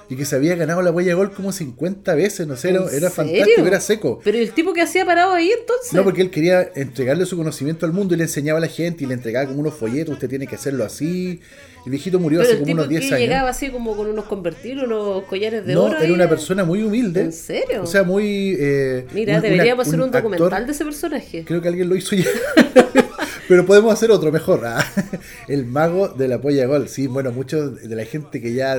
y 0.08 0.16
que 0.16 0.24
se 0.26 0.36
había 0.36 0.54
ganado 0.54 0.82
la 0.82 0.92
Polla 0.92 1.14
Gol 1.14 1.32
como 1.32 1.50
50 1.50 2.14
veces, 2.14 2.46
no 2.46 2.56
sé, 2.56 2.70
era, 2.70 2.82
¿En 2.82 2.94
era 2.94 3.10
fantástico, 3.10 3.66
era 3.66 3.80
seco. 3.80 4.20
Pero 4.22 4.38
el 4.38 4.52
tipo 4.52 4.72
que 4.74 4.82
hacía 4.82 5.06
parado 5.06 5.32
ahí 5.32 5.50
entonces. 5.50 5.92
No, 5.94 6.04
porque 6.04 6.20
él 6.20 6.30
quería 6.30 6.70
entregarle 6.74 7.24
su 7.26 7.36
conocimiento 7.36 7.86
al 7.86 7.92
mundo 7.92 8.14
y 8.14 8.18
le 8.18 8.24
enseñaba 8.24 8.58
a 8.58 8.60
la 8.60 8.68
gente 8.68 9.04
y 9.04 9.06
le 9.06 9.14
entregaba 9.14 9.46
como 9.46 9.60
unos 9.60 9.74
folletos, 9.74 10.14
usted 10.14 10.28
tiene 10.28 10.46
que 10.46 10.56
hacerlo 10.56 10.84
así. 10.84 11.40
El 11.84 11.90
viejito 11.90 12.18
murió 12.18 12.40
Pero 12.40 12.50
hace 12.52 12.60
como 12.60 12.72
unos 12.72 12.88
10 12.88 13.00
que 13.00 13.06
años. 13.08 13.18
llegaba 13.20 13.50
así 13.50 13.70
como 13.70 13.94
con 13.96 14.06
unos 14.08 14.24
convertibles, 14.24 14.84
unos 14.84 15.24
collares 15.24 15.66
de 15.66 15.74
no, 15.74 15.82
oro. 15.84 15.92
era 15.96 16.00
ahí. 16.06 16.10
una 16.12 16.28
persona 16.28 16.64
muy 16.64 16.82
humilde. 16.82 17.20
¿En 17.20 17.32
serio? 17.32 17.82
O 17.82 17.86
sea, 17.86 18.02
muy... 18.04 18.56
eh, 18.58 19.06
Mira, 19.12 19.36
un- 19.36 19.42
deberíamos 19.42 19.86
una- 19.88 19.96
hacer 19.96 20.00
un, 20.00 20.08
actor- 20.14 20.22
documental 20.22 20.66
de 20.66 20.72
ese 20.72 20.84
personaje. 20.84 21.44
Creo 21.46 21.60
que 21.60 21.68
alguien 21.68 21.88
lo 21.90 21.96
hizo 21.96 22.16
ya. 22.16 22.24
Pero 23.48 23.66
podemos 23.66 23.92
hacer 23.92 24.10
otro 24.10 24.32
mejor. 24.32 24.62
ah. 24.64 24.82
El 25.48 25.66
mago 25.66 26.08
de 26.08 26.28
la 26.28 26.40
polla 26.40 26.64
gol. 26.66 26.88
Sí, 26.88 27.06
bueno, 27.06 27.32
muchos 27.32 27.82
de 27.86 27.94
la 27.94 28.04
gente 28.06 28.40
que 28.40 28.54
ya 28.54 28.78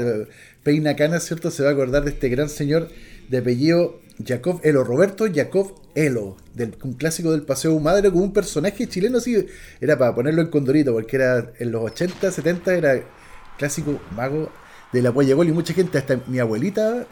peina 0.63 0.95
canas, 0.95 1.23
¿cierto? 1.25 1.51
Se 1.51 1.61
va 1.63 1.69
a 1.69 1.73
acordar 1.73 2.03
de 2.03 2.09
este 2.09 2.29
gran 2.29 2.49
señor 2.49 2.89
de 3.29 3.37
apellido 3.37 3.99
Jacob 4.23 4.59
Elo, 4.63 4.83
Roberto 4.83 5.25
Jacob 5.33 5.73
Elo, 5.93 6.37
del, 6.53 6.75
un 6.83 6.93
clásico 6.93 7.31
del 7.31 7.43
Paseo 7.43 7.79
Madre, 7.79 8.11
como 8.11 8.23
un 8.23 8.33
personaje 8.33 8.87
chileno 8.87 9.17
así. 9.17 9.47
Era 9.81 9.97
para 9.97 10.15
ponerlo 10.15 10.41
en 10.41 10.47
condorito, 10.47 10.93
porque 10.93 11.17
era 11.17 11.51
en 11.59 11.71
los 11.71 11.83
80, 11.83 12.31
70 12.31 12.73
era 12.73 13.01
clásico 13.57 13.99
mago 14.15 14.51
de 14.91 15.01
la 15.01 15.11
polla 15.11 15.35
gol. 15.35 15.47
Y 15.47 15.51
mucha 15.51 15.73
gente, 15.73 15.97
hasta 15.97 16.19
mi 16.27 16.39
abuelita 16.39 17.05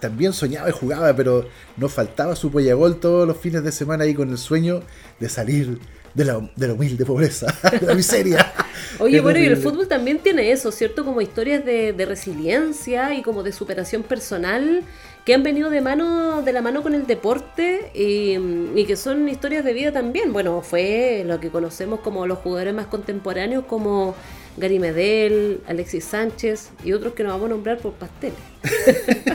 también 0.00 0.32
soñaba 0.32 0.68
y 0.68 0.72
jugaba, 0.72 1.14
pero 1.14 1.48
no 1.76 1.88
faltaba 1.88 2.36
su 2.36 2.50
polla 2.50 2.74
gol 2.74 3.00
todos 3.00 3.26
los 3.26 3.36
fines 3.36 3.64
de 3.64 3.72
semana 3.72 4.04
ahí 4.04 4.14
con 4.14 4.30
el 4.30 4.38
sueño 4.38 4.82
de 5.18 5.28
salir 5.28 5.78
de 6.14 6.24
la, 6.24 6.50
de 6.56 6.68
la 6.68 6.74
humilde 6.74 7.04
pobreza, 7.04 7.46
de 7.80 7.86
la 7.86 7.94
miseria. 7.94 8.52
Oye, 8.98 9.20
bueno, 9.20 9.40
y 9.40 9.46
el 9.46 9.56
fútbol 9.56 9.88
también 9.88 10.18
tiene 10.18 10.52
eso, 10.52 10.70
¿cierto? 10.70 11.04
Como 11.04 11.20
historias 11.20 11.64
de, 11.64 11.92
de 11.92 12.06
resiliencia 12.06 13.14
y 13.14 13.22
como 13.22 13.42
de 13.42 13.52
superación 13.52 14.02
personal 14.02 14.82
que 15.24 15.32
han 15.34 15.42
venido 15.42 15.70
de 15.70 15.80
mano 15.80 16.42
de 16.42 16.52
la 16.52 16.60
mano 16.60 16.82
con 16.82 16.94
el 16.94 17.06
deporte 17.06 17.90
y, 17.94 18.36
y 18.78 18.84
que 18.86 18.96
son 18.96 19.28
historias 19.28 19.64
de 19.64 19.72
vida 19.72 19.90
también. 19.92 20.32
Bueno, 20.32 20.60
fue 20.62 21.24
lo 21.26 21.40
que 21.40 21.48
conocemos 21.50 22.00
como 22.00 22.26
los 22.26 22.38
jugadores 22.38 22.74
más 22.74 22.86
contemporáneos 22.86 23.64
como 23.64 24.14
Gary 24.56 24.78
Medel, 24.78 25.60
Alexis 25.66 26.04
Sánchez 26.04 26.70
y 26.84 26.92
otros 26.92 27.14
que 27.14 27.22
nos 27.24 27.32
vamos 27.32 27.46
a 27.46 27.50
nombrar 27.50 27.78
por 27.78 27.92
pasteles. 27.94 28.38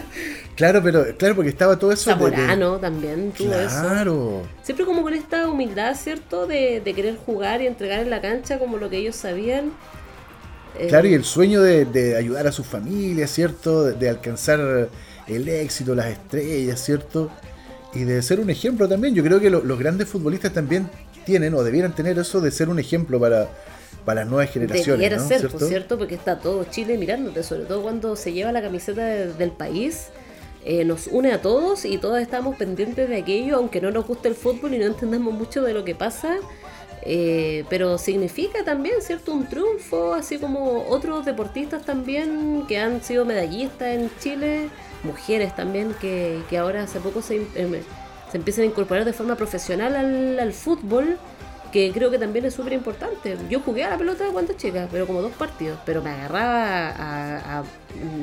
Claro, 0.55 0.81
pero 0.83 1.05
claro, 1.15 1.35
porque 1.35 1.49
estaba 1.51 1.79
todo 1.79 1.93
eso. 1.93 2.09
de- 2.09 2.15
de- 2.17 2.31
Zamorano 2.35 2.79
también 2.79 3.31
tuvo 3.31 3.53
eso. 3.53 3.79
Claro. 3.81 4.41
Siempre 4.61 4.85
como 4.85 5.03
con 5.03 5.13
esta 5.13 5.47
humildad, 5.49 5.95
¿cierto? 5.95 6.47
De, 6.47 6.81
de 6.83 6.93
querer 6.93 7.15
jugar 7.15 7.61
y 7.61 7.67
entregar 7.67 7.99
en 8.01 8.09
la 8.09 8.19
cancha 8.19 8.59
como 8.59 8.75
lo 8.77 8.89
que 8.89 8.97
ellos 8.97 9.15
sabían. 9.15 9.71
Eh, 10.77 10.87
Claro, 10.89 11.07
y 11.07 11.13
el 11.13 11.23
sueño 11.23 11.61
de, 11.61 11.85
de 11.85 12.17
ayudar 12.17 12.45
a 12.45 12.51
su 12.51 12.65
familia, 12.65 13.25
¿cierto? 13.27 13.85
De, 13.85 13.93
de 13.93 14.09
alcanzar 14.09 14.89
el 15.29 15.47
éxito, 15.47 15.95
las 15.95 16.07
estrellas, 16.07 16.83
¿cierto? 16.83 17.29
Y 17.93 18.03
de 18.03 18.21
ser 18.21 18.39
un 18.39 18.49
ejemplo 18.49 18.87
también. 18.87 19.15
Yo 19.15 19.23
creo 19.23 19.39
que 19.39 19.49
lo- 19.49 19.63
los 19.63 19.79
grandes 19.79 20.07
futbolistas 20.07 20.53
también 20.53 20.89
tienen 21.25 21.53
o 21.53 21.63
debieran 21.63 21.93
tener 21.95 22.17
eso 22.19 22.41
de 22.41 22.51
ser 22.51 22.69
un 22.69 22.79
ejemplo 22.79 23.19
para, 23.19 23.47
para 24.05 24.21
las 24.21 24.29
nuevas 24.29 24.51
generaciones. 24.51 24.87
Debiera 24.99 25.17
¿no? 25.17 25.27
ser, 25.27 25.39
¿Cierto? 25.39 25.57
por 25.57 25.67
cierto, 25.67 25.97
porque 25.97 26.15
está 26.15 26.39
todo 26.39 26.63
Chile 26.65 26.97
mirándote, 26.97 27.43
sobre 27.43 27.63
todo 27.65 27.81
cuando 27.81 28.15
se 28.15 28.33
lleva 28.33 28.51
la 28.51 28.61
camiseta 28.61 29.05
de- 29.05 29.33
del 29.33 29.51
país. 29.51 30.07
eh, 30.65 30.83
nos 30.83 31.07
une 31.07 31.31
a 31.31 31.41
todos 31.41 31.85
y 31.85 31.97
todos 31.99 32.19
estamos 32.19 32.57
pendientes 32.57 33.07
de 33.07 33.15
aquello, 33.15 33.55
aunque 33.55 33.79
no 33.79 33.91
nos 33.91 34.05
guste 34.05 34.27
el 34.27 34.35
fútbol 34.35 34.73
y 34.73 34.77
no 34.77 34.85
entendamos 34.87 35.33
mucho 35.33 35.61
de 35.63 35.73
lo 35.73 35.85
que 35.85 35.95
pasa. 35.95 36.35
eh, 37.03 37.63
pero 37.69 37.97
significa 37.97 38.65
también, 38.65 38.95
¿cierto? 39.01 39.31
Un 39.33 39.47
triunfo, 39.47 40.13
así 40.13 40.37
como 40.37 40.85
otros 40.89 41.25
deportistas 41.25 41.85
también 41.85 42.65
que 42.67 42.77
han 42.77 43.01
sido 43.01 43.23
medallistas 43.23 43.95
en 43.95 44.11
Chile, 44.19 44.67
mujeres 45.03 45.55
también 45.55 45.93
que, 45.99 46.41
que 46.49 46.57
ahora 46.57 46.83
hace 46.83 46.99
poco 46.99 47.21
se, 47.21 47.35
em, 47.55 47.71
se 48.31 48.37
empiezan 48.37 48.63
a 48.63 48.67
incorporar 48.67 49.05
de 49.05 49.13
forma 49.13 49.35
profesional 49.35 49.95
al, 49.95 50.39
al 50.39 50.53
fútbol 50.53 51.17
que 51.71 51.91
creo 51.91 52.09
que 52.09 52.17
también 52.17 52.45
es 52.45 52.53
súper 52.55 52.73
importante. 52.73 53.37
Yo 53.49 53.59
jugué 53.59 53.83
a 53.83 53.91
la 53.91 53.97
pelota 53.97 54.25
cuando 54.31 54.53
chica, 54.53 54.87
pero 54.91 55.05
como 55.05 55.21
dos 55.21 55.33
partidos, 55.33 55.79
pero 55.85 56.01
me 56.01 56.09
agarraba 56.09 56.89
a, 56.89 57.59
a- 57.59 57.63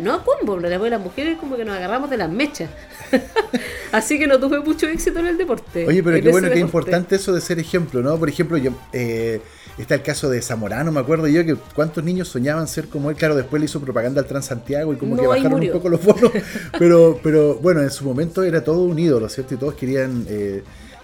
no 0.03 0.15
a 0.15 0.25
combo, 0.25 0.59
pero 0.61 0.89
las 0.89 1.01
mujeres 1.01 1.39
como 1.39 1.57
que 1.57 1.65
nos 1.65 1.77
agarramos 1.77 2.11
de 2.11 2.17
las 2.17 2.31
mechas. 2.31 2.71
Así 3.93 4.19
que 4.19 4.27
no 4.27 4.39
tuve 4.41 4.61
mucho 4.61 4.89
éxito 4.89 5.21
en 5.21 5.27
el 5.29 5.39
deporte. 5.39 5.87
Oye, 5.87 6.03
pero 6.03 6.21
qué 6.21 6.31
bueno, 6.31 6.51
qué 6.51 6.59
importante 6.59 7.17
eso 7.17 7.33
de 7.33 7.41
ser 7.41 7.59
ejemplo, 7.59 8.03
¿no? 8.03 8.19
Por 8.19 8.29
ejemplo, 8.29 8.57
yo, 8.59 8.73
eh, 8.93 9.41
está 9.83 9.95
el 9.95 10.03
caso 10.03 10.29
de 10.31 10.41
Zamorano, 10.43 10.91
me 10.93 11.01
acuerdo 11.01 11.27
yo, 11.29 11.45
que 11.45 11.55
cuántos 11.75 12.03
niños 12.03 12.29
soñaban 12.29 12.67
ser 12.69 12.89
como 12.89 13.11
él. 13.11 13.17
Claro, 13.17 13.35
después 13.37 13.61
le 13.61 13.67
hizo 13.67 13.81
propaganda 13.81 14.21
al 14.21 14.27
Transantiago 14.27 14.93
y 14.93 14.97
como 14.97 15.17
No, 15.17 15.23
que 15.23 15.29
bajaron 15.29 15.61
un 15.61 15.71
poco 15.73 15.89
los 15.89 16.03
bonos. 16.05 16.31
pero, 16.79 17.21
pero 17.23 17.57
bueno, 17.57 17.83
en 17.83 17.91
su 17.91 18.05
momento 18.05 18.43
era 18.43 18.63
todo 18.65 18.83
un 18.83 18.99
ídolo, 18.99 19.29
¿cierto? 19.29 19.55
Y 19.55 19.57
todos 19.59 19.75
querían 19.75 20.25
eh, 20.29 20.63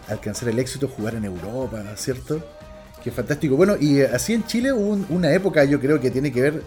alcanzar 0.08 0.48
el 0.48 0.58
éxito, 0.58 0.88
jugar 0.88 1.14
en 1.14 1.24
Europa, 1.24 1.82
¿cierto? 1.96 2.42
Qué 3.04 3.10
fantástico. 3.10 3.56
Bueno, 3.56 3.76
y 3.78 4.00
eh, 4.00 4.10
así 4.12 4.32
en 4.32 4.44
Chile 4.46 4.72
hubo 4.72 4.90
un- 4.90 5.06
una 5.10 5.32
época, 5.32 5.64
yo 5.64 5.80
creo 5.80 6.00
que 6.00 6.10
tiene 6.10 6.32
que 6.32 6.40
ver 6.40 6.62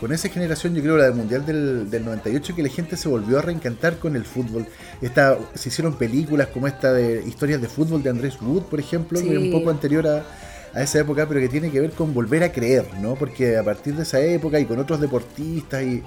con 0.00 0.12
esa 0.12 0.28
generación, 0.28 0.74
yo 0.74 0.82
creo, 0.82 0.96
la 0.96 1.04
del 1.04 1.14
Mundial 1.14 1.46
del, 1.46 1.88
del 1.88 2.04
98, 2.04 2.54
que 2.56 2.62
la 2.62 2.68
gente 2.68 2.96
se 2.96 3.08
volvió 3.08 3.38
a 3.38 3.42
reencantar 3.42 3.98
con 3.98 4.16
el 4.16 4.24
fútbol. 4.24 4.66
Esta, 5.00 5.38
se 5.54 5.68
hicieron 5.68 5.96
películas 5.96 6.48
como 6.48 6.66
esta 6.66 6.92
de 6.92 7.22
historias 7.26 7.60
de 7.60 7.68
fútbol 7.68 8.02
de 8.02 8.10
Andrés 8.10 8.34
Wood, 8.42 8.62
por 8.64 8.80
ejemplo, 8.80 9.20
que 9.20 9.32
es 9.32 9.38
un 9.38 9.52
poco 9.52 9.70
anterior 9.70 10.06
a, 10.06 10.24
a 10.74 10.82
esa 10.82 10.98
época, 10.98 11.26
pero 11.28 11.40
que 11.40 11.48
tiene 11.48 11.70
que 11.70 11.80
ver 11.80 11.92
con 11.92 12.12
volver 12.12 12.42
a 12.42 12.52
creer, 12.52 12.86
¿no? 13.00 13.14
Porque 13.14 13.56
a 13.56 13.62
partir 13.62 13.94
de 13.94 14.02
esa 14.02 14.20
época 14.20 14.58
y 14.58 14.64
con 14.64 14.78
otros 14.78 15.00
deportistas 15.00 15.82
y 15.82 16.02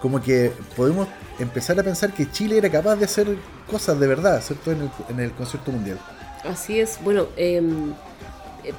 como 0.00 0.20
que 0.20 0.52
podemos 0.76 1.08
empezar 1.38 1.80
a 1.80 1.82
pensar 1.82 2.12
que 2.12 2.30
Chile 2.30 2.58
era 2.58 2.70
capaz 2.70 2.96
de 2.96 3.06
hacer 3.06 3.26
cosas 3.70 3.98
de 3.98 4.06
verdad, 4.06 4.42
¿cierto? 4.42 4.72
En 4.72 4.82
el, 4.82 4.90
en 5.08 5.20
el 5.20 5.32
concierto 5.32 5.72
mundial. 5.72 5.98
Así 6.44 6.78
es, 6.78 6.98
bueno, 7.02 7.28
eh, 7.38 7.62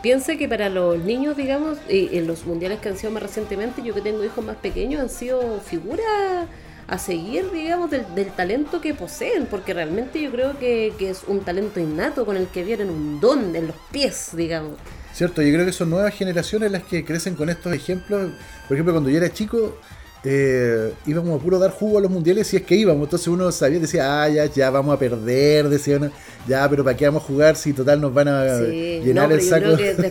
piensa 0.03 0.35
que 0.35 0.47
para 0.47 0.69
los 0.69 0.99
niños, 0.99 1.35
digamos, 1.35 1.79
y 1.89 2.15
en 2.15 2.27
los 2.27 2.45
mundiales 2.45 2.79
que 2.79 2.89
han 2.89 2.97
sido 2.97 3.11
más 3.11 3.23
recientemente, 3.23 3.81
yo 3.81 3.95
que 3.95 4.01
tengo 4.01 4.23
hijos 4.23 4.45
más 4.45 4.57
pequeños, 4.57 5.01
han 5.01 5.09
sido 5.09 5.59
figuras 5.61 6.47
a 6.87 6.97
seguir, 6.99 7.51
digamos, 7.51 7.89
del, 7.89 8.05
del 8.13 8.27
talento 8.27 8.79
que 8.79 8.93
poseen, 8.93 9.47
porque 9.47 9.73
realmente 9.73 10.21
yo 10.21 10.29
creo 10.29 10.59
que, 10.59 10.93
que 10.99 11.09
es 11.09 11.23
un 11.27 11.39
talento 11.39 11.79
innato 11.79 12.23
con 12.27 12.37
el 12.37 12.47
que 12.47 12.63
vienen 12.63 12.91
un 12.91 13.19
don 13.19 13.55
en 13.55 13.65
los 13.65 13.75
pies, 13.91 14.29
digamos. 14.33 14.75
Cierto, 15.15 15.41
yo 15.41 15.53
creo 15.53 15.65
que 15.65 15.71
son 15.71 15.89
nuevas 15.89 16.13
generaciones 16.13 16.71
las 16.71 16.83
que 16.83 17.05
crecen 17.05 17.35
con 17.35 17.49
estos 17.49 17.73
ejemplos. 17.73 18.31
Por 18.67 18.75
ejemplo, 18.75 18.93
cuando 18.93 19.09
yo 19.09 19.17
era 19.17 19.31
chico, 19.31 19.77
eh, 20.25 20.91
íbamos 21.05 21.39
a 21.39 21.43
puro 21.43 21.57
dar 21.57 21.71
jugo 21.71 21.99
a 21.99 22.01
los 22.01 22.11
mundiales 22.11 22.47
si 22.47 22.57
es 22.57 22.63
que 22.63 22.75
íbamos. 22.75 23.03
Entonces 23.05 23.27
uno 23.29 23.49
sabía, 23.51 23.79
decía, 23.79 24.23
ah, 24.23 24.27
ya, 24.27 24.45
ya 24.45 24.69
vamos 24.71 24.93
a 24.93 24.99
perder, 24.99 25.69
decía 25.69 25.97
uno, 25.97 26.11
ya, 26.47 26.69
pero 26.69 26.83
¿para 26.83 26.97
qué 26.97 27.05
vamos 27.05 27.23
a 27.23 27.27
jugar 27.27 27.55
si 27.55 27.71
total 27.71 28.01
nos 28.01 28.13
van 28.13 28.27
a 28.27 28.57
Sí, 28.59 29.01
llenar 29.05 29.29
no, 29.29 29.35
el 29.35 29.41
saco 29.41 29.67
de- 29.77 29.93
de 29.95 30.09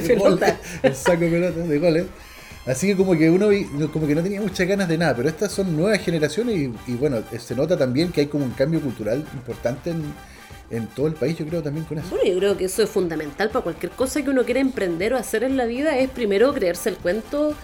pelota. 0.00 0.16
goles, 0.18 0.54
el 0.82 0.94
saco 0.96 1.20
de 1.20 1.50
de 1.52 1.78
goles. 1.78 2.04
Así 2.66 2.88
que 2.88 2.96
como 2.96 3.16
que 3.16 3.30
uno 3.30 3.46
como 3.92 4.08
que 4.08 4.14
no 4.16 4.24
tenía 4.24 4.40
muchas 4.40 4.66
ganas 4.66 4.88
de 4.88 4.98
nada, 4.98 5.14
pero 5.14 5.28
estas 5.28 5.52
son 5.52 5.76
nuevas 5.76 6.00
generaciones 6.00 6.56
y, 6.56 6.74
y 6.88 6.94
bueno, 6.96 7.18
se 7.38 7.54
nota 7.54 7.76
también 7.76 8.10
que 8.10 8.22
hay 8.22 8.26
como 8.26 8.44
un 8.44 8.50
cambio 8.50 8.80
cultural 8.80 9.24
importante 9.34 9.90
en, 9.90 10.02
en 10.70 10.86
todo 10.88 11.06
el 11.06 11.14
país, 11.14 11.36
yo 11.38 11.46
creo 11.46 11.62
también 11.62 11.84
con 11.86 11.98
eso. 11.98 12.08
Bueno, 12.10 12.24
yo 12.24 12.38
creo 12.38 12.56
que 12.56 12.64
eso 12.64 12.82
es 12.82 12.90
fundamental 12.90 13.50
para 13.50 13.62
cualquier 13.62 13.92
cosa 13.92 14.22
que 14.22 14.30
uno 14.30 14.44
quiera 14.44 14.60
emprender 14.60 15.14
o 15.14 15.16
hacer 15.16 15.44
en 15.44 15.56
la 15.56 15.64
vida, 15.66 15.98
es 15.98 16.10
primero 16.10 16.52
creerse 16.52 16.88
el 16.90 16.96
cuento 16.96 17.54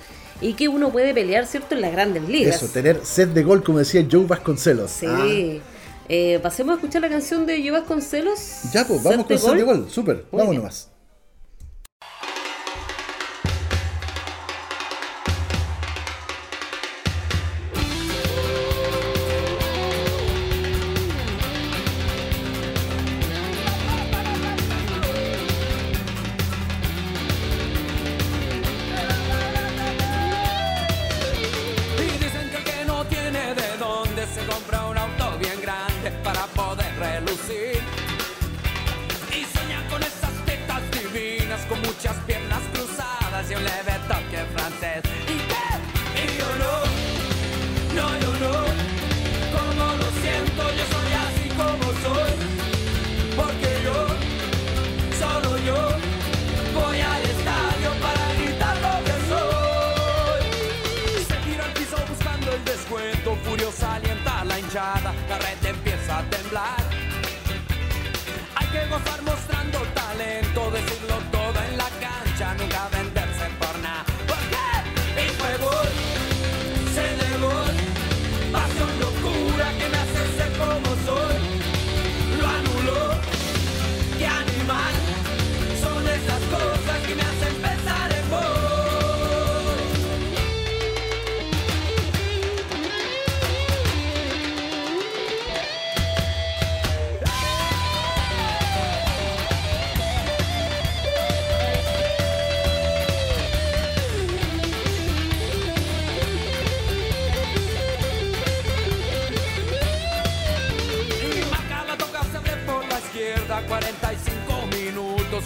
y 0.40 0.54
que 0.54 0.68
uno 0.68 0.90
puede 0.90 1.14
pelear, 1.14 1.46
¿cierto?, 1.46 1.74
en 1.74 1.80
las 1.80 1.92
grandes 1.92 2.28
ligas. 2.28 2.56
Eso, 2.56 2.66
tener 2.72 3.00
set 3.04 3.30
de 3.30 3.42
gol, 3.42 3.62
como 3.62 3.78
decía 3.78 4.06
Joe 4.10 4.26
Vasconcelos. 4.26 4.90
Sí. 4.90 5.06
Ah, 5.08 5.62
Eh, 6.08 6.40
pasemos 6.42 6.72
a 6.72 6.74
escuchar 6.76 7.00
la 7.00 7.08
canción 7.08 7.46
de 7.46 7.60
Joe 7.60 7.70
Vasconcelos. 7.70 8.38
ya, 8.72 8.86
pues, 8.86 9.02
vamos 9.02 9.26
con 9.26 9.38
set 9.38 9.54
de 9.54 9.62
gol, 9.62 9.86
súper, 9.88 10.26
Muy 10.30 10.56
vamos 10.56 10.88
la 64.74 65.38
red 65.38 65.66
empieza 65.66 66.18
a 66.18 66.22
temblar. 66.30 66.82
Hay 68.56 68.66
que 68.68 68.86
gozar 68.86 69.20
mostrando 69.22 69.78
talento, 69.94 70.70
decirlo 70.70 71.18
todo 71.30 71.41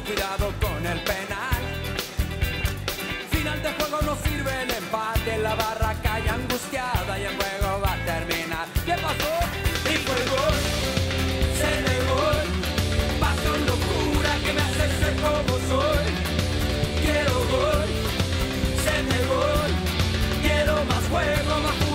cuidado 0.07 0.53
con 0.61 0.87
el 0.87 1.01
penal. 1.01 1.63
Final 3.31 3.63
de 3.63 3.71
juego 3.73 3.99
no 4.03 4.17
sirve 4.25 4.63
el 4.63 4.71
empate 4.71 5.39
La 5.39 5.55
barra 5.55 5.95
cae 6.03 6.29
angustiada 6.29 7.19
y 7.19 7.25
el 7.25 7.35
juego 7.37 7.81
va 7.85 7.93
a 7.93 8.05
terminar. 8.05 8.67
¿Qué 8.87 8.95
pasó? 8.95 9.35
Y 9.93 9.95
fue 10.05 10.21
gol 10.33 10.59
Se 11.61 11.71
negó. 11.89 12.25
Pasión 13.21 13.61
locura 13.67 14.33
que 14.45 14.53
me 14.53 14.63
hace 14.69 14.87
ser 15.01 15.15
como 15.25 15.55
soy. 15.71 16.07
Quiero 17.03 17.35
gol 17.55 17.89
Se 18.85 18.97
negó. 19.13 19.45
Quiero 20.43 20.75
más 20.85 21.05
juego, 21.11 21.53
más 21.67 21.75
furia, 21.75 21.86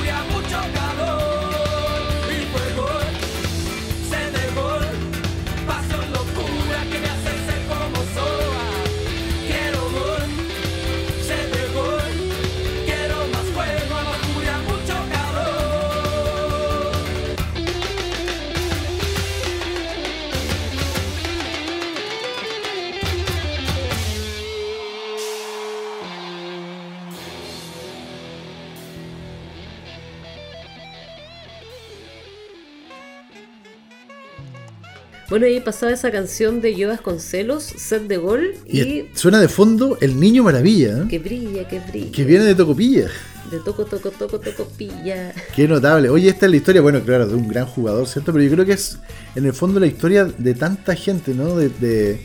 Bueno, 35.31 35.45
ahí 35.45 35.61
pasaba 35.61 35.93
esa 35.93 36.11
canción 36.11 36.59
de 36.59 36.75
Yo 36.75 36.89
Vasconcelos, 36.89 37.63
set 37.63 38.01
de 38.03 38.17
gol, 38.17 38.53
y, 38.65 38.81
Y 38.81 39.09
suena 39.13 39.39
de 39.39 39.47
fondo 39.47 39.97
El 40.01 40.19
Niño 40.19 40.43
Maravilla, 40.43 41.03
¿eh? 41.03 41.05
que 41.09 41.19
brilla, 41.19 41.65
que 41.69 41.79
brilla. 41.79 42.11
que 42.11 42.25
viene 42.25 42.43
de 42.43 42.53
Tocopilla. 42.53 43.07
De 43.49 43.59
toco, 43.59 43.85
toco, 43.85 44.11
toco, 44.11 44.41
toco, 44.41 44.65
pilla. 44.77 45.33
Qué 45.55 45.69
notable. 45.69 46.09
Oye, 46.09 46.27
esta 46.27 46.47
es 46.47 46.51
la 46.51 46.57
historia, 46.57 46.81
bueno, 46.81 46.99
claro, 46.99 47.27
de 47.27 47.35
un 47.35 47.47
gran 47.47 47.65
jugador, 47.65 48.09
¿cierto? 48.09 48.33
Pero 48.33 48.43
yo 48.43 48.51
creo 48.51 48.65
que 48.65 48.73
es 48.73 48.99
en 49.33 49.45
el 49.45 49.53
fondo 49.53 49.79
la 49.79 49.87
historia 49.87 50.25
de 50.25 50.53
tanta 50.53 50.95
gente, 50.95 51.33
¿no? 51.33 51.55
De, 51.55 51.69
de 51.69 52.19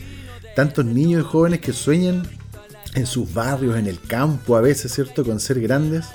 tantos 0.53 0.83
niños 0.83 1.21
y 1.21 1.27
jóvenes 1.29 1.61
que 1.61 1.71
sueñan 1.71 2.27
en 2.93 3.05
sus 3.05 3.33
barrios, 3.33 3.77
en 3.77 3.87
el 3.87 4.01
campo 4.01 4.57
a 4.57 4.59
veces, 4.59 4.91
¿cierto? 4.91 5.23
Con 5.23 5.39
ser 5.39 5.61
grandes. 5.61 6.07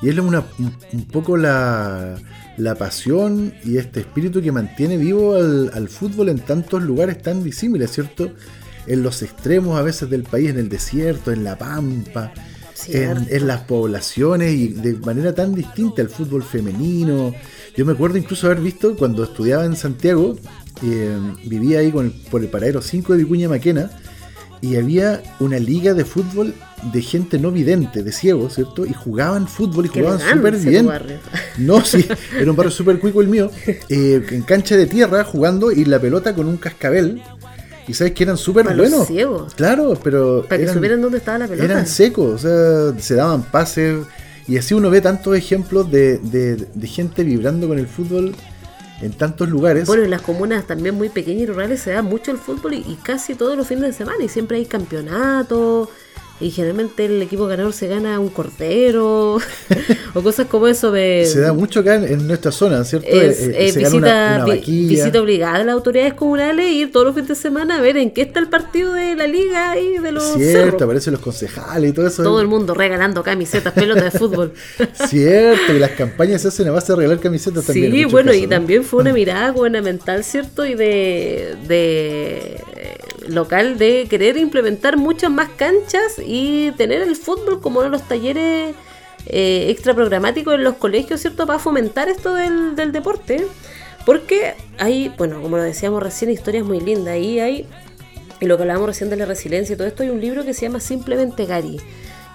Y 0.00 0.08
es 0.08 0.18
una, 0.18 0.42
un, 0.58 0.74
un 0.94 1.04
poco 1.04 1.36
la, 1.36 2.16
la 2.60 2.74
pasión 2.74 3.52
y 3.64 3.78
este 3.78 4.00
espíritu 4.00 4.40
que 4.42 4.52
mantiene 4.52 4.96
vivo 4.96 5.34
al, 5.34 5.70
al 5.74 5.88
fútbol 5.88 6.28
en 6.28 6.38
tantos 6.40 6.82
lugares 6.82 7.20
tan 7.22 7.42
disímiles, 7.42 7.90
¿cierto? 7.92 8.30
En 8.86 9.02
los 9.02 9.22
extremos 9.22 9.78
a 9.78 9.82
veces 9.82 10.08
del 10.10 10.22
país, 10.24 10.50
en 10.50 10.58
el 10.58 10.68
desierto, 10.68 11.32
en 11.32 11.44
la 11.44 11.56
pampa, 11.58 12.32
en, 12.88 13.26
en 13.30 13.46
las 13.46 13.60
poblaciones 13.62 14.54
y 14.54 14.68
de 14.68 14.94
manera 14.94 15.34
tan 15.34 15.54
distinta 15.54 16.00
al 16.02 16.08
fútbol 16.08 16.42
femenino. 16.42 17.34
Yo 17.76 17.84
me 17.84 17.92
acuerdo 17.92 18.16
incluso 18.18 18.46
haber 18.46 18.60
visto 18.60 18.96
cuando 18.96 19.22
estudiaba 19.24 19.64
en 19.64 19.76
Santiago, 19.76 20.36
eh, 20.82 21.16
vivía 21.46 21.80
ahí 21.80 21.90
con 21.92 22.06
el- 22.06 22.12
por 22.30 22.40
el 22.42 22.48
paradero 22.48 22.80
5 22.82 23.12
de 23.12 23.18
Vicuña 23.24 23.48
Maquena, 23.48 23.90
y 24.62 24.76
había 24.76 25.22
una 25.40 25.58
liga 25.58 25.94
de 25.94 26.04
fútbol 26.04 26.54
de 26.92 27.02
gente 27.02 27.38
no 27.38 27.50
vidente, 27.50 28.02
de 28.02 28.12
ciegos, 28.12 28.54
¿cierto? 28.54 28.86
Y 28.86 28.92
jugaban 28.92 29.46
fútbol 29.48 29.86
y 29.86 29.88
jugaban 29.88 30.18
súper 30.20 30.56
bien. 30.56 30.86
barrio. 30.86 31.18
No, 31.58 31.84
sí, 31.84 32.06
era 32.38 32.50
un 32.50 32.56
barrio 32.56 32.70
súper 32.70 32.98
cuico 32.98 33.20
el 33.20 33.28
mío, 33.28 33.50
eh, 33.88 34.22
en 34.30 34.42
cancha 34.42 34.76
de 34.76 34.86
tierra 34.86 35.24
jugando 35.24 35.70
y 35.72 35.84
la 35.84 35.98
pelota 36.00 36.34
con 36.34 36.46
un 36.48 36.56
cascabel. 36.56 37.22
Y 37.88 37.94
sabes 37.94 38.12
que 38.12 38.22
eran 38.22 38.36
súper 38.36 38.66
los 38.66 38.76
buenos. 38.76 39.06
ciegos. 39.08 39.54
Claro, 39.54 39.98
pero 40.02 40.42
Para 40.48 40.58
que 40.58 40.62
eran- 40.64 40.74
supieran 40.74 41.00
dónde 41.02 41.18
estaba 41.18 41.38
la 41.38 41.48
pelota. 41.48 41.64
eran 41.64 41.86
secos, 41.86 42.44
o 42.44 42.92
sea, 42.92 43.00
se 43.00 43.14
daban 43.16 43.42
pases. 43.42 44.06
Y 44.46 44.56
así 44.58 44.74
uno 44.74 44.90
ve 44.90 45.00
tantos 45.00 45.36
ejemplos 45.36 45.90
de, 45.90 46.18
de- 46.18 46.56
de 46.72 46.86
gente 46.86 47.24
vibrando 47.24 47.66
con 47.68 47.78
el 47.78 47.86
fútbol 47.88 48.34
en 49.02 49.12
tantos 49.12 49.48
lugares. 49.48 49.86
Bueno, 49.86 50.04
en 50.04 50.10
las 50.10 50.22
comunas 50.22 50.66
también 50.66 50.94
muy 50.94 51.08
pequeñas 51.08 51.42
y 51.42 51.46
rurales 51.46 51.80
se 51.80 51.90
da 51.92 52.02
mucho 52.02 52.30
el 52.30 52.36
fútbol 52.38 52.74
y, 52.74 52.78
y 52.78 52.98
casi 53.02 53.34
todos 53.34 53.56
los 53.56 53.66
fines 53.66 53.82
de 53.84 53.92
semana 53.92 54.22
y 54.22 54.28
siempre 54.28 54.58
hay 54.58 54.66
campeonatos 54.66 55.88
y 56.40 56.50
generalmente 56.50 57.04
el 57.04 57.20
equipo 57.20 57.46
ganador 57.46 57.72
se 57.74 57.86
gana 57.86 58.18
un 58.18 58.30
cordero 58.30 59.38
o 60.14 60.22
cosas 60.22 60.46
como 60.46 60.68
eso 60.68 60.90
de... 60.90 61.26
se 61.30 61.40
da 61.40 61.52
mucho 61.52 61.80
acá 61.80 61.96
en, 61.96 62.04
en 62.04 62.26
nuestra 62.26 62.50
zona, 62.50 62.82
¿cierto? 62.84 63.08
es, 63.08 63.40
Eh, 63.40 63.50
eh, 63.50 63.68
eh, 63.68 63.72
gana 63.72 63.88
visita, 63.88 63.96
una, 63.96 64.34
una 64.36 64.44
vi- 64.46 64.50
vaquilla. 64.52 64.88
visita 65.04 65.20
obligada 65.20 65.58
de 65.58 65.64
las 65.64 65.74
autoridades 65.74 66.14
comunales 66.14 66.70
ir 66.70 66.90
todos 66.92 67.06
los 67.06 67.14
fines 67.14 67.28
de 67.28 67.34
semana 67.34 67.76
a 67.78 67.80
ver 67.82 67.96
en 67.98 68.10
qué 68.12 68.22
está 68.22 68.40
el 68.40 68.48
partido 68.48 68.92
de 68.94 69.14
la 69.16 69.26
liga 69.26 69.78
y 69.78 69.98
de 69.98 70.12
los 70.12 70.24
Cierto, 70.34 70.58
cerros. 70.70 70.82
aparecen 70.82 71.12
los 71.12 71.22
concejales 71.22 71.90
y 71.90 71.92
todo 71.92 72.06
eso. 72.06 72.22
Todo 72.22 72.40
el 72.40 72.46
mundo 72.48 72.72
regalando 72.74 73.22
camisetas, 73.22 73.72
pelotas 73.74 74.12
de 74.12 74.18
fútbol. 74.18 74.52
Cierto, 75.08 75.74
y 75.74 75.78
las 75.78 75.90
campañas 75.90 76.40
se 76.42 76.48
hacen 76.48 76.68
a 76.68 76.70
base 76.70 76.92
de 76.92 76.96
regalar 76.96 77.20
camisetas 77.20 77.66
también. 77.66 77.92
Sí, 77.92 78.04
bueno, 78.06 78.32
y 78.32 78.46
también 78.46 78.82
fue 78.84 79.00
una 79.02 79.12
mirada 79.20 79.50
gubernamental, 79.50 80.24
¿cierto? 80.24 80.64
Y 80.64 80.74
de, 80.74 81.56
de 81.68 82.60
local 83.28 83.78
de 83.78 84.06
querer 84.08 84.36
implementar 84.36 84.96
muchas 84.96 85.30
más 85.30 85.48
canchas 85.50 86.16
y 86.24 86.72
tener 86.72 87.02
el 87.02 87.16
fútbol 87.16 87.60
como 87.60 87.80
uno 87.80 87.86
de 87.90 87.90
los 87.90 88.06
talleres 88.08 88.74
eh, 89.26 89.66
extra 89.68 89.94
programáticos 89.94 90.54
en 90.54 90.64
los 90.64 90.76
colegios, 90.76 91.20
¿cierto? 91.20 91.46
Para 91.46 91.58
fomentar 91.58 92.08
esto 92.08 92.34
del, 92.34 92.74
del 92.76 92.92
deporte. 92.92 93.46
Porque 94.06 94.54
hay, 94.78 95.12
bueno, 95.18 95.42
como 95.42 95.56
lo 95.58 95.62
decíamos 95.62 96.02
recién, 96.02 96.30
historias 96.30 96.64
muy 96.64 96.80
lindas. 96.80 97.14
Ahí 97.14 97.38
hay, 97.38 97.66
y 98.40 98.46
lo 98.46 98.56
que 98.56 98.62
hablábamos 98.62 98.88
recién 98.88 99.10
de 99.10 99.16
la 99.16 99.26
resiliencia 99.26 99.74
y 99.74 99.76
todo 99.76 99.86
esto, 99.86 100.02
hay 100.02 100.08
un 100.10 100.20
libro 100.20 100.44
que 100.44 100.54
se 100.54 100.62
llama 100.62 100.80
Simplemente 100.80 101.44
Gary. 101.46 101.78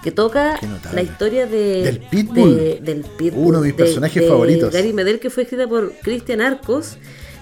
Que 0.02 0.12
toca 0.12 0.56
la 0.92 1.02
historia 1.02 1.46
de, 1.48 1.82
Del 1.82 1.98
Pitbull. 1.98 2.56
de- 2.56 2.78
del 2.80 3.00
Pitbull. 3.00 3.46
Uno 3.48 3.60
de 3.60 3.66
mis 3.68 3.74
personajes 3.76 4.22
de 4.22 4.28
favoritos. 4.28 4.72
Gary 4.72 4.92
Medel, 4.92 5.18
que 5.18 5.30
fue 5.30 5.42
escrita 5.42 5.66
por 5.66 5.92
Cristian 6.02 6.40
Arcos 6.40 6.96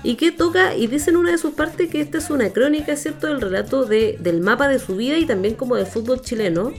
y 0.05 0.17
que 0.17 0.31
toca 0.31 0.77
y 0.77 0.87
dice 0.87 1.11
en 1.11 1.17
una 1.17 1.33
de 1.33 1.39
sus 1.39 1.55
partes 1.55 1.91
que 1.91 2.01
esta 2.01 2.19
es 2.19 2.31
una 2.31 2.51
crónica, 2.51 2.95
¿cierto?, 2.95 3.27
del 3.27 3.41
relato 3.41 3.87
de, 3.87 4.19
del 4.21 4.41
mapa 4.41 4.69
de 4.69 4.79
su 4.79 4.95
vida 4.95 5.19
y 5.19 5.25
también 5.25 5.55
como 5.55 5.77
del 5.77 5.87
fútbol 5.87 6.21
chileno, 6.21 6.73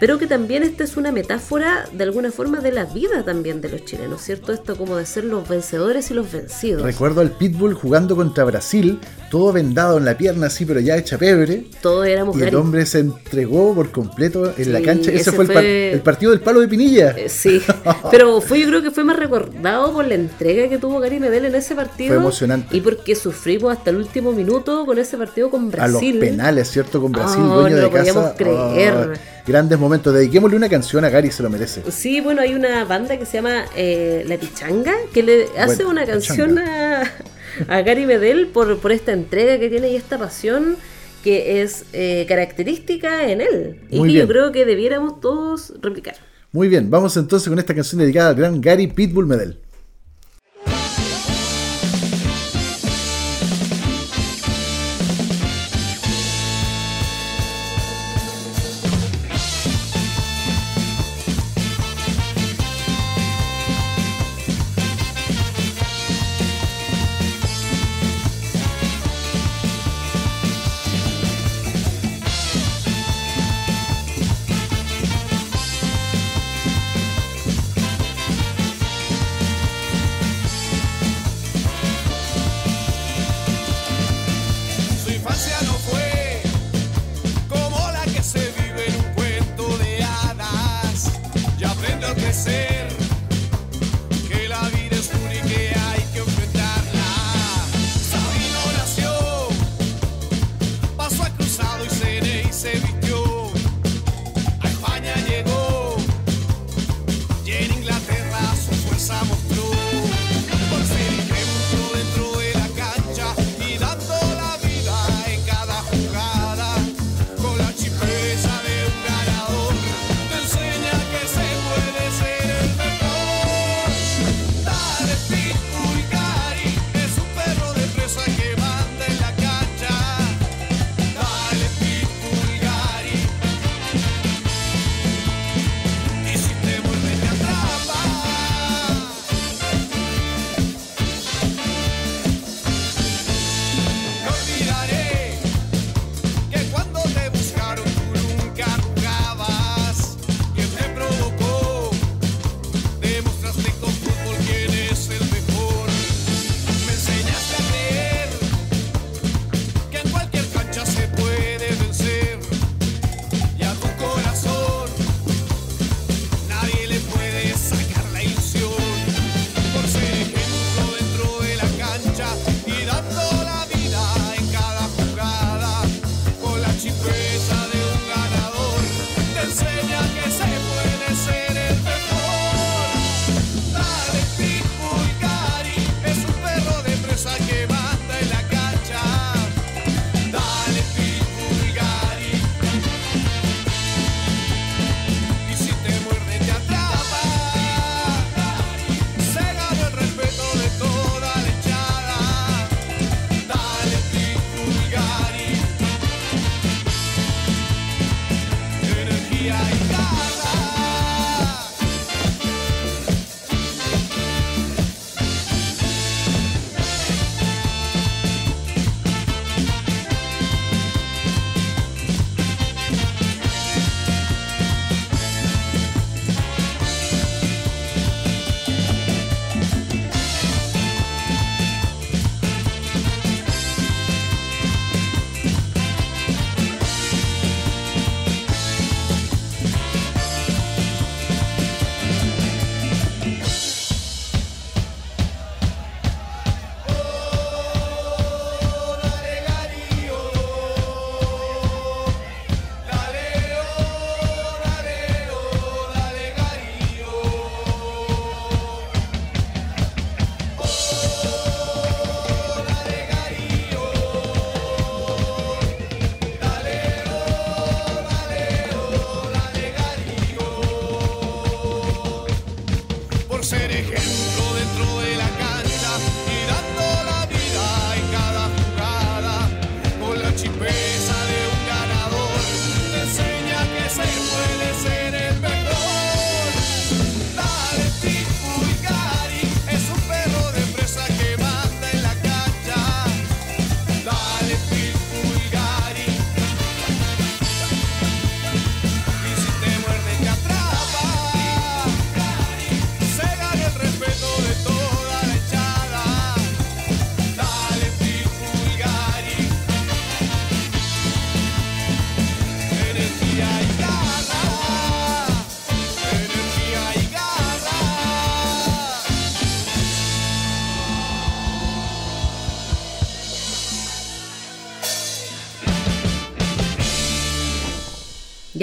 pero 0.00 0.18
que 0.18 0.26
también 0.26 0.62
esta 0.62 0.84
es 0.84 0.96
una 0.96 1.12
metáfora 1.12 1.86
de 1.92 2.04
alguna 2.04 2.30
forma 2.30 2.60
de 2.60 2.72
la 2.72 2.84
vida 2.84 3.24
también 3.24 3.60
de 3.60 3.68
los 3.68 3.84
chilenos, 3.84 4.22
¿cierto? 4.22 4.52
Esto 4.52 4.76
como 4.76 4.96
de 4.96 5.06
ser 5.06 5.24
los 5.24 5.48
vencedores 5.48 6.10
y 6.10 6.14
los 6.14 6.30
vencidos. 6.30 6.82
Recuerdo 6.82 7.20
al 7.20 7.30
Pitbull 7.32 7.74
jugando 7.74 8.16
contra 8.16 8.44
Brasil, 8.44 8.98
todo 9.30 9.52
vendado 9.52 9.98
en 9.98 10.04
la 10.04 10.16
pierna 10.16 10.46
así, 10.46 10.64
pero 10.64 10.80
ya 10.80 10.96
hecha 10.96 11.18
pebre. 11.18 11.66
Todos 11.82 12.06
éramos 12.06 12.36
Y 12.38 12.42
el 12.42 12.54
hombre 12.54 12.86
se 12.86 13.00
entregó 13.00 13.74
por 13.74 13.90
completo 13.90 14.52
en 14.56 14.72
la 14.72 14.78
Sí, 14.78 14.84
cancha. 14.84 15.10
Ese 15.10 15.20
ese 15.20 15.32
fue, 15.32 15.44
el, 15.44 15.48
par- 15.52 15.56
fue- 15.62 15.92
el 15.92 16.00
partido 16.00 16.30
del 16.32 16.40
palo 16.40 16.60
de 16.60 16.68
Pinilla. 16.68 17.10
Eh, 17.16 17.28
Sí, 17.28 17.60
pero 18.10 18.40
fue, 18.40 18.60
yo 18.60 18.68
creo 18.68 18.82
que 18.82 18.90
fue 18.90 19.04
más 19.04 19.16
recordado 19.18 19.92
por 19.92 20.06
la 20.06 20.14
entrega 20.14 20.68
que 20.68 20.78
tuvo 20.78 21.00
Gary 21.00 21.18
Medel 21.20 21.44
en 21.46 21.54
ese 21.54 21.74
partido. 21.74 22.14
Fue 22.14 22.16
emocionante. 22.22 22.76
Y 22.76 22.80
porque 22.80 23.14
sufrimos 23.14 23.72
hasta 23.76 23.90
el 23.90 23.96
último 23.96 24.32
minuto 24.32 24.86
con 24.86 24.98
ese 24.98 25.16
partido 25.18 25.50
con 25.50 25.62
a 25.78 25.86
los 25.88 25.92
Brasil. 26.00 26.18
penales, 26.18 26.70
¿cierto? 26.70 27.00
Con 27.00 27.12
Brasil, 27.12 27.42
Oh, 27.42 27.60
dueño 27.62 27.70
no 27.70 27.76
de 27.76 27.82
lo 27.82 27.90
podíamos 27.90 28.22
casa. 28.24 28.36
creer. 28.36 28.94
Oh, 28.94 29.12
grandes 29.46 29.78
momentos. 29.78 29.87
Dediquémosle 29.88 30.56
una 30.56 30.68
canción 30.68 31.04
a 31.04 31.08
Gary, 31.10 31.30
se 31.30 31.42
lo 31.42 31.50
merece. 31.50 31.82
Sí, 31.90 32.20
bueno, 32.20 32.40
hay 32.42 32.54
una 32.54 32.84
banda 32.84 33.18
que 33.18 33.24
se 33.26 33.38
llama 33.38 33.64
eh, 33.76 34.24
La 34.26 34.36
Pichanga 34.36 34.94
que 35.12 35.22
le 35.22 35.44
hace 35.58 35.84
Bueno, 35.84 35.90
una 35.90 36.06
canción 36.06 36.58
a, 36.58 37.02
a 37.68 37.80
Gary 37.82 38.06
Medel 38.06 38.48
por, 38.48 38.78
por 38.78 38.92
esta 38.92 39.12
entrega 39.12 39.58
que 39.58 39.68
tiene 39.68 39.90
y 39.90 39.96
esta 39.96 40.18
pasión 40.18 40.76
que 41.24 41.62
es 41.62 41.84
eh, 41.92 42.26
característica 42.28 43.28
en 43.30 43.40
él 43.40 43.80
y 43.90 43.98
Muy 43.98 44.08
que 44.08 44.14
bien. 44.14 44.26
yo 44.26 44.32
creo 44.32 44.52
que 44.52 44.64
debiéramos 44.64 45.20
todos 45.20 45.72
replicar. 45.80 46.16
Muy 46.52 46.68
bien, 46.68 46.90
vamos 46.90 47.16
entonces 47.16 47.48
con 47.48 47.58
esta 47.58 47.74
canción 47.74 48.00
dedicada 48.00 48.30
al 48.30 48.36
gran 48.36 48.60
Gary 48.60 48.86
Pitbull 48.86 49.26
Medel. 49.26 49.58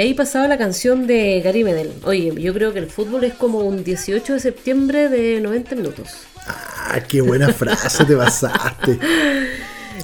Ahí 0.06 0.14
pasaba 0.14 0.48
la 0.48 0.58
canción 0.58 1.08
de 1.08 1.42
Gary 1.42 1.64
Medel. 1.64 1.92
Oye, 2.04 2.32
yo 2.38 2.54
creo 2.54 2.74
que 2.74 2.80
el 2.80 2.88
fútbol 2.88 3.24
es 3.24 3.34
como 3.34 3.60
un 3.60 3.84
18 3.84 4.34
de 4.34 4.40
septiembre 4.40 5.10
de 5.10 5.42
90 5.42 5.76
minutos. 5.76 6.10
Ah, 6.48 7.00
qué 7.08 7.22
buena 7.22 7.52
frase 7.52 8.06
te 8.06 8.16
pasaste. 8.16 9.00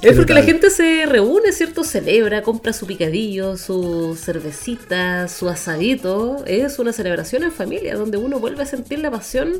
Es 0.00 0.16
porque 0.16 0.34
la 0.34 0.42
gente 0.42 0.70
se 0.70 1.06
reúne, 1.06 1.52
¿cierto? 1.52 1.84
Celebra, 1.84 2.42
compra 2.42 2.72
su 2.72 2.86
picadillo, 2.86 3.56
su 3.56 4.18
cervecita, 4.20 5.28
su 5.28 5.48
asadito. 5.48 6.42
Es 6.44 6.80
una 6.80 6.92
celebración 6.92 7.44
en 7.44 7.52
familia 7.52 7.94
donde 7.94 8.16
uno 8.16 8.40
vuelve 8.40 8.64
a 8.64 8.66
sentir 8.66 8.98
la 8.98 9.12
pasión 9.12 9.52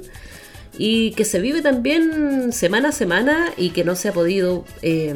y 0.76 1.12
que 1.12 1.24
se 1.24 1.38
vive 1.38 1.62
también 1.62 2.52
semana 2.52 2.88
a 2.88 2.92
semana 2.92 3.52
y 3.56 3.70
que 3.70 3.84
no 3.84 3.94
se 3.94 4.08
ha 4.08 4.12
podido 4.12 4.64
eh, 4.80 5.14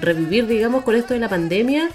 revivir, 0.00 0.48
digamos, 0.48 0.82
con 0.82 0.96
esto 0.96 1.14
de 1.14 1.20
la 1.20 1.28
pandemia. 1.28 1.90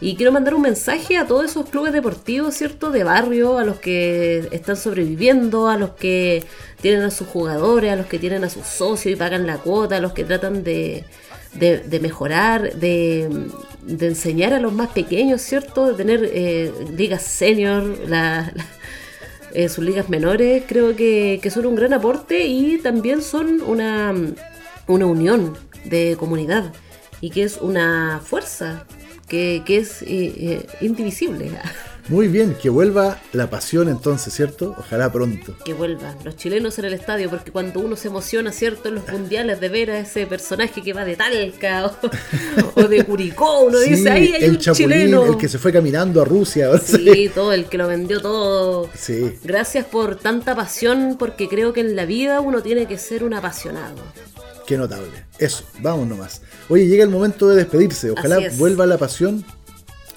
Y 0.00 0.14
quiero 0.16 0.30
mandar 0.30 0.54
un 0.54 0.62
mensaje 0.62 1.16
a 1.16 1.26
todos 1.26 1.46
esos 1.46 1.70
clubes 1.70 1.92
deportivos, 1.92 2.54
¿cierto? 2.54 2.90
De 2.90 3.02
barrio, 3.02 3.58
a 3.58 3.64
los 3.64 3.78
que 3.80 4.46
están 4.52 4.76
sobreviviendo, 4.76 5.68
a 5.68 5.78
los 5.78 5.90
que 5.90 6.44
tienen 6.82 7.02
a 7.02 7.10
sus 7.10 7.26
jugadores, 7.28 7.92
a 7.92 7.96
los 7.96 8.06
que 8.06 8.18
tienen 8.18 8.44
a 8.44 8.50
sus 8.50 8.66
socios 8.66 9.14
y 9.14 9.16
pagan 9.16 9.46
la 9.46 9.56
cuota, 9.56 9.96
a 9.96 10.00
los 10.00 10.12
que 10.12 10.24
tratan 10.24 10.62
de, 10.62 11.04
de, 11.54 12.00
mejorar, 12.00 12.74
de, 12.74 13.48
de 13.84 14.06
enseñar 14.08 14.52
a 14.52 14.60
los 14.60 14.74
más 14.74 14.88
pequeños, 14.90 15.40
¿cierto? 15.40 15.86
De 15.86 15.94
tener 15.94 16.30
eh, 16.30 16.70
ligas 16.94 17.22
senior, 17.22 17.82
la- 18.06 18.52
eh, 19.54 19.70
sus 19.70 19.82
ligas 19.82 20.10
menores, 20.10 20.64
creo 20.66 20.94
que, 20.94 21.40
que 21.42 21.50
son 21.50 21.64
un 21.64 21.74
gran 21.76 21.94
aporte 21.94 22.46
y 22.46 22.76
también 22.76 23.22
son 23.22 23.62
una, 23.62 24.14
una 24.86 25.06
unión 25.06 25.56
de 25.86 26.16
comunidad 26.18 26.72
y 27.22 27.30
que 27.30 27.44
es 27.44 27.56
una 27.62 28.20
fuerza 28.22 28.84
que, 29.28 29.62
que 29.66 29.78
es 29.78 30.02
eh, 30.02 30.06
eh, 30.08 30.66
indivisible. 30.80 31.50
Muy 32.08 32.28
bien, 32.28 32.54
que 32.62 32.68
vuelva 32.70 33.20
la 33.32 33.50
pasión 33.50 33.88
entonces, 33.88 34.32
¿cierto? 34.32 34.76
Ojalá 34.78 35.10
pronto. 35.10 35.56
Que 35.64 35.74
vuelvan 35.74 36.16
los 36.22 36.36
chilenos 36.36 36.78
en 36.78 36.84
el 36.84 36.92
estadio, 36.94 37.28
porque 37.28 37.50
cuando 37.50 37.80
uno 37.80 37.96
se 37.96 38.06
emociona, 38.06 38.52
¿cierto? 38.52 38.90
En 38.90 38.94
los 38.94 39.08
mundiales 39.08 39.58
de 39.58 39.68
ver 39.68 39.90
a 39.90 39.98
ese 39.98 40.24
personaje 40.24 40.82
que 40.82 40.92
va 40.92 41.04
de 41.04 41.16
Talca 41.16 41.84
o, 41.86 42.80
o 42.80 42.84
de 42.84 43.04
Curicó, 43.04 43.62
uno 43.62 43.78
Sí, 43.78 43.90
dice, 43.90 44.08
ahí 44.08 44.32
hay 44.34 44.44
el 44.44 44.50
un 44.52 44.58
chapulín, 44.58 44.88
chileno. 44.90 45.26
el 45.26 45.36
que 45.36 45.48
se 45.48 45.58
fue 45.58 45.72
caminando 45.72 46.22
a 46.22 46.24
Rusia. 46.24 46.70
o 46.70 46.78
sea, 46.78 46.96
Sí, 46.96 47.28
todo, 47.34 47.52
el 47.52 47.64
que 47.64 47.76
lo 47.76 47.88
vendió 47.88 48.20
todo. 48.20 48.88
Sí. 48.94 49.32
Gracias 49.42 49.84
por 49.86 50.14
tanta 50.14 50.54
pasión, 50.54 51.16
porque 51.18 51.48
creo 51.48 51.72
que 51.72 51.80
en 51.80 51.96
la 51.96 52.04
vida 52.06 52.40
uno 52.40 52.62
tiene 52.62 52.86
que 52.86 52.98
ser 52.98 53.24
un 53.24 53.34
apasionado. 53.34 53.96
Qué 54.66 54.76
notable. 54.76 55.24
Eso, 55.38 55.64
vamos 55.80 56.06
nomás. 56.08 56.42
Oye, 56.68 56.86
llega 56.86 57.04
el 57.04 57.10
momento 57.10 57.48
de 57.48 57.56
despedirse. 57.56 58.10
Ojalá 58.10 58.38
vuelva 58.56 58.84
la 58.86 58.98
pasión 58.98 59.44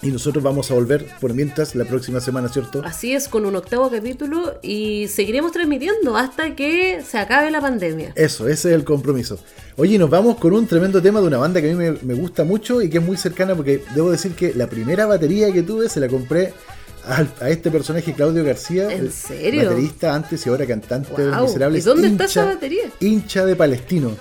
y 0.02 0.12
nosotros 0.12 0.42
vamos 0.44 0.72
a 0.72 0.76
volver 0.76 1.06
por 1.20 1.34
mientras 1.34 1.76
la 1.76 1.84
próxima 1.86 2.22
semana, 2.22 2.48
¿cierto? 2.50 2.82
Así 2.86 3.14
es, 3.14 3.28
con 3.28 3.46
un 3.46 3.56
octavo 3.58 3.92
capítulo 3.92 4.58
y 4.64 5.08
seguiremos 5.10 5.52
transmitiendo 5.52 6.16
hasta 6.16 6.56
que 6.56 7.02
se 7.08 7.18
acabe 7.18 7.52
la 7.52 7.60
pandemia. 7.62 8.14
Eso, 8.16 8.48
ese 8.48 8.70
es 8.70 8.76
el 8.76 8.84
compromiso. 8.86 9.38
Oye, 9.76 9.98
nos 10.00 10.10
vamos 10.10 10.38
con 10.38 10.54
un 10.54 10.66
tremendo 10.68 11.02
tema 11.02 11.20
de 11.22 11.28
una 11.28 11.38
banda 11.38 11.62
que 11.62 11.70
a 11.70 11.76
mí 11.76 11.78
me, 11.78 11.92
me 12.02 12.14
gusta 12.14 12.44
mucho 12.46 12.82
y 12.82 12.90
que 12.90 12.98
es 13.00 13.04
muy 13.04 13.18
cercana 13.18 13.56
porque 13.56 13.84
debo 13.94 14.10
decir 14.10 14.32
que 14.34 14.54
la 14.54 14.68
primera 14.68 15.06
batería 15.06 15.52
que 15.52 15.64
tuve 15.64 15.90
se 15.90 16.00
la 16.00 16.08
compré 16.08 16.54
al- 17.06 17.32
a, 17.42 17.50
este 17.50 17.70
personaje 17.70 18.14
Claudio 18.14 18.44
García. 18.46 18.90
¿En 18.92 19.12
serio? 19.12 19.70
Baterista 19.70 20.16
antes 20.16 20.46
y 20.46 20.50
ahora 20.50 20.66
cantante 20.66 21.12
de 21.12 21.26
Los 21.28 21.30
Guau, 21.36 21.46
Miserables. 21.48 21.84
¿y 21.84 21.88
dónde 21.88 22.08
está 22.08 22.24
esa 22.26 22.46
batería? 22.46 22.84
Hincha 23.02 23.46
de 23.46 23.56
Palestino. 23.58 24.16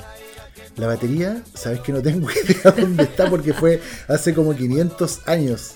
La 0.78 0.86
batería, 0.86 1.42
sabes 1.54 1.80
que 1.80 1.92
no 1.92 2.00
tengo 2.00 2.28
idea 2.44 2.70
dónde 2.70 3.02
está 3.04 3.28
porque 3.28 3.52
fue 3.52 3.80
hace 4.06 4.32
como 4.34 4.54
500 4.54 5.20
años. 5.26 5.74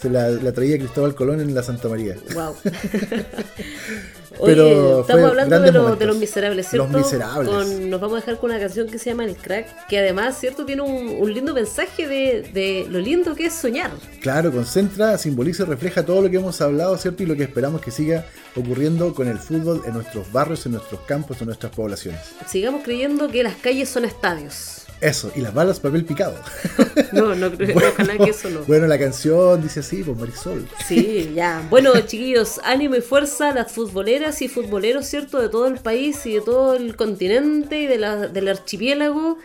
Se 0.00 0.10
la, 0.10 0.30
la 0.30 0.52
traía 0.52 0.78
Cristóbal 0.78 1.14
Colón 1.14 1.40
en 1.40 1.54
la 1.54 1.62
Santa 1.62 1.88
María. 1.88 2.16
Wow. 2.34 2.56
Pero 4.44 4.64
Oye, 4.64 5.00
estamos 5.00 5.30
hablando 5.30 5.60
de, 5.60 5.72
lo- 5.72 5.96
los 5.96 6.16
miserables, 6.16 6.68
¿cierto? 6.68 6.88
Los 6.88 7.02
Miserables. 7.04 7.48
Con- 7.50 7.90
nos 7.90 8.00
vamos 8.00 8.16
a 8.18 8.20
dejar 8.20 8.38
con 8.38 8.50
una 8.50 8.60
canción 8.60 8.88
que 8.88 8.98
se 8.98 9.10
llama 9.10 9.24
El 9.24 9.36
Crack, 9.36 9.86
que 9.88 9.98
además, 9.98 10.38
¿cierto? 10.38 10.64
Tiene 10.64 10.82
un, 10.82 11.16
un 11.20 11.34
lindo 11.34 11.52
mensaje 11.52 12.06
de, 12.06 12.42
de 12.54 12.86
lo 12.88 13.00
lindo 13.00 13.34
que 13.34 13.46
es 13.46 13.54
soñar. 13.54 13.90
Claro, 14.22 14.52
concentra, 14.52 15.18
simboliza 15.18 15.64
y 15.64 15.66
refleja 15.66 16.04
todo 16.06 16.22
lo 16.22 16.30
que 16.30 16.36
hemos 16.36 16.60
hablado, 16.60 16.96
¿cierto? 16.96 17.22
Y 17.22 17.26
lo 17.26 17.34
que 17.36 17.42
esperamos 17.42 17.80
que 17.80 17.90
siga 17.90 18.24
ocurriendo 18.56 19.14
con 19.14 19.26
el 19.28 19.38
fútbol 19.38 19.82
en 19.86 19.94
nuestros 19.94 20.30
barrios, 20.32 20.64
en 20.66 20.72
nuestros 20.72 21.00
campos, 21.02 21.40
en 21.40 21.46
nuestras 21.46 21.72
poblaciones. 21.74 22.20
Sigamos 22.46 22.82
creyendo 22.84 23.28
que 23.28 23.42
las 23.42 23.56
calles 23.56 23.88
son 23.88 24.04
estadios. 24.04 24.76
Eso, 25.00 25.32
y 25.34 25.40
las 25.40 25.54
balas 25.54 25.80
papel 25.80 26.04
picado. 26.04 26.34
No, 27.12 27.34
no 27.34 27.50
creo, 27.50 27.76
ojalá 27.92 28.16
que 28.18 28.30
eso 28.30 28.48
no. 28.50 28.60
Bueno, 28.64 28.86
la 28.86 28.98
canción 28.98 29.60
dice 29.62 29.80
así, 29.80 30.02
pues 30.04 30.16
Marisol. 30.16 30.68
Sí, 30.86 31.32
ya. 31.34 31.66
Bueno, 31.70 31.92
chiquillos, 32.00 32.60
ánimo 32.62 32.94
y 32.94 33.00
fuerza 33.00 33.48
a 33.50 33.54
las 33.54 33.72
futboleras 33.72 34.40
y 34.42 34.48
futboleros, 34.48 35.06
¿cierto? 35.06 35.40
De 35.40 35.48
todo 35.48 35.66
el 35.66 35.78
país 35.78 36.24
y 36.26 36.34
de 36.34 36.40
todo 36.40 36.74
el 36.76 36.94
continente 36.96 37.80
y 37.80 37.86
de 37.86 37.98
la- 37.98 38.28
del 38.28 38.48
archipiélago. 38.48 39.38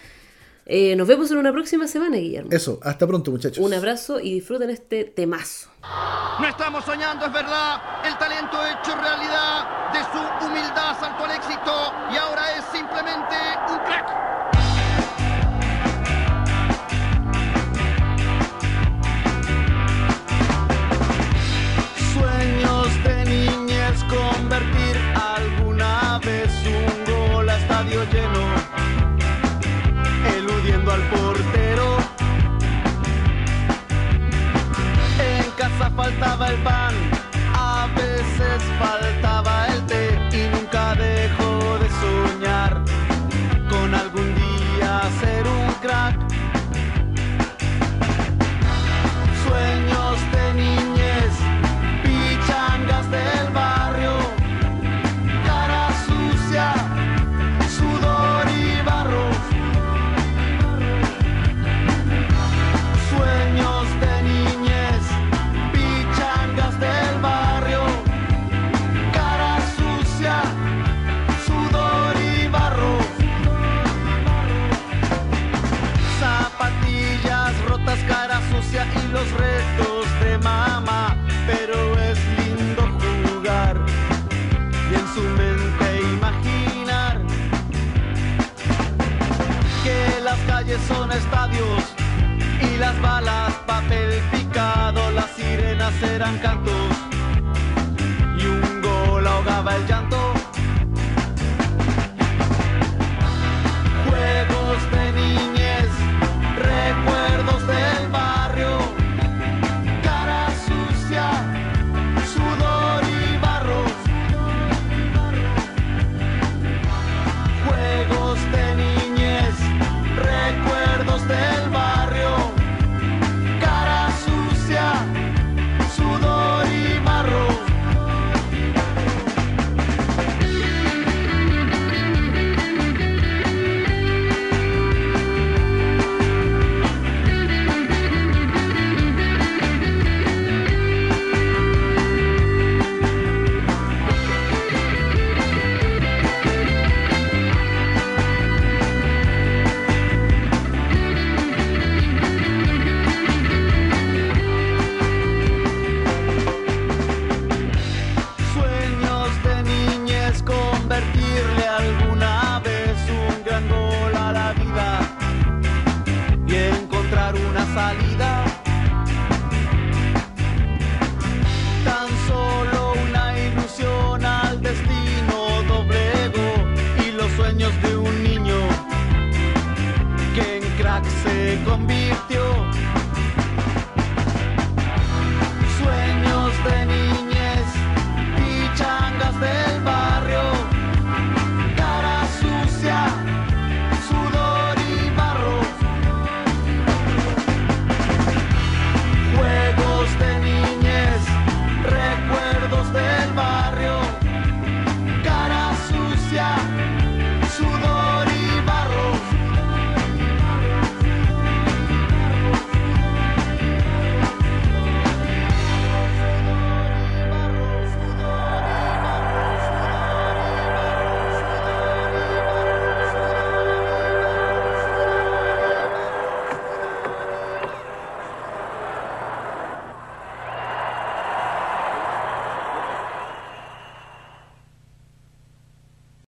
Eh, 0.68 0.96
nos 0.96 1.08
vemos 1.08 1.30
en 1.32 1.38
una 1.38 1.52
próxima 1.52 1.88
semana, 1.88 2.18
Guillermo. 2.18 2.50
Eso, 2.52 2.80
hasta 2.84 3.06
pronto 3.08 3.32
muchachos. 3.32 3.64
Un 3.64 3.74
abrazo 3.74 4.20
y 4.20 4.34
disfruten 4.34 4.70
este 4.70 5.06
temazo. 5.06 5.70
No 6.40 6.48
estamos 6.48 6.84
soñando, 6.86 7.26
es 7.26 7.34
verdad. 7.34 7.82
El 8.06 8.18
talento 8.18 8.58
hecho 8.66 8.96
realidad. 8.96 9.92
De 9.94 10.00
su 10.12 10.46
humildad 10.46 11.00
saltó 11.00 11.24
al 11.26 11.32
éxito 11.32 11.94
y 12.14 12.18
ahora 12.18 12.58
es 12.58 12.66
simplemente 12.72 13.36
un 13.72 13.78
crack. 13.86 14.35
Faltaba 35.96 36.50
el 36.50 36.58
pan, 36.64 37.15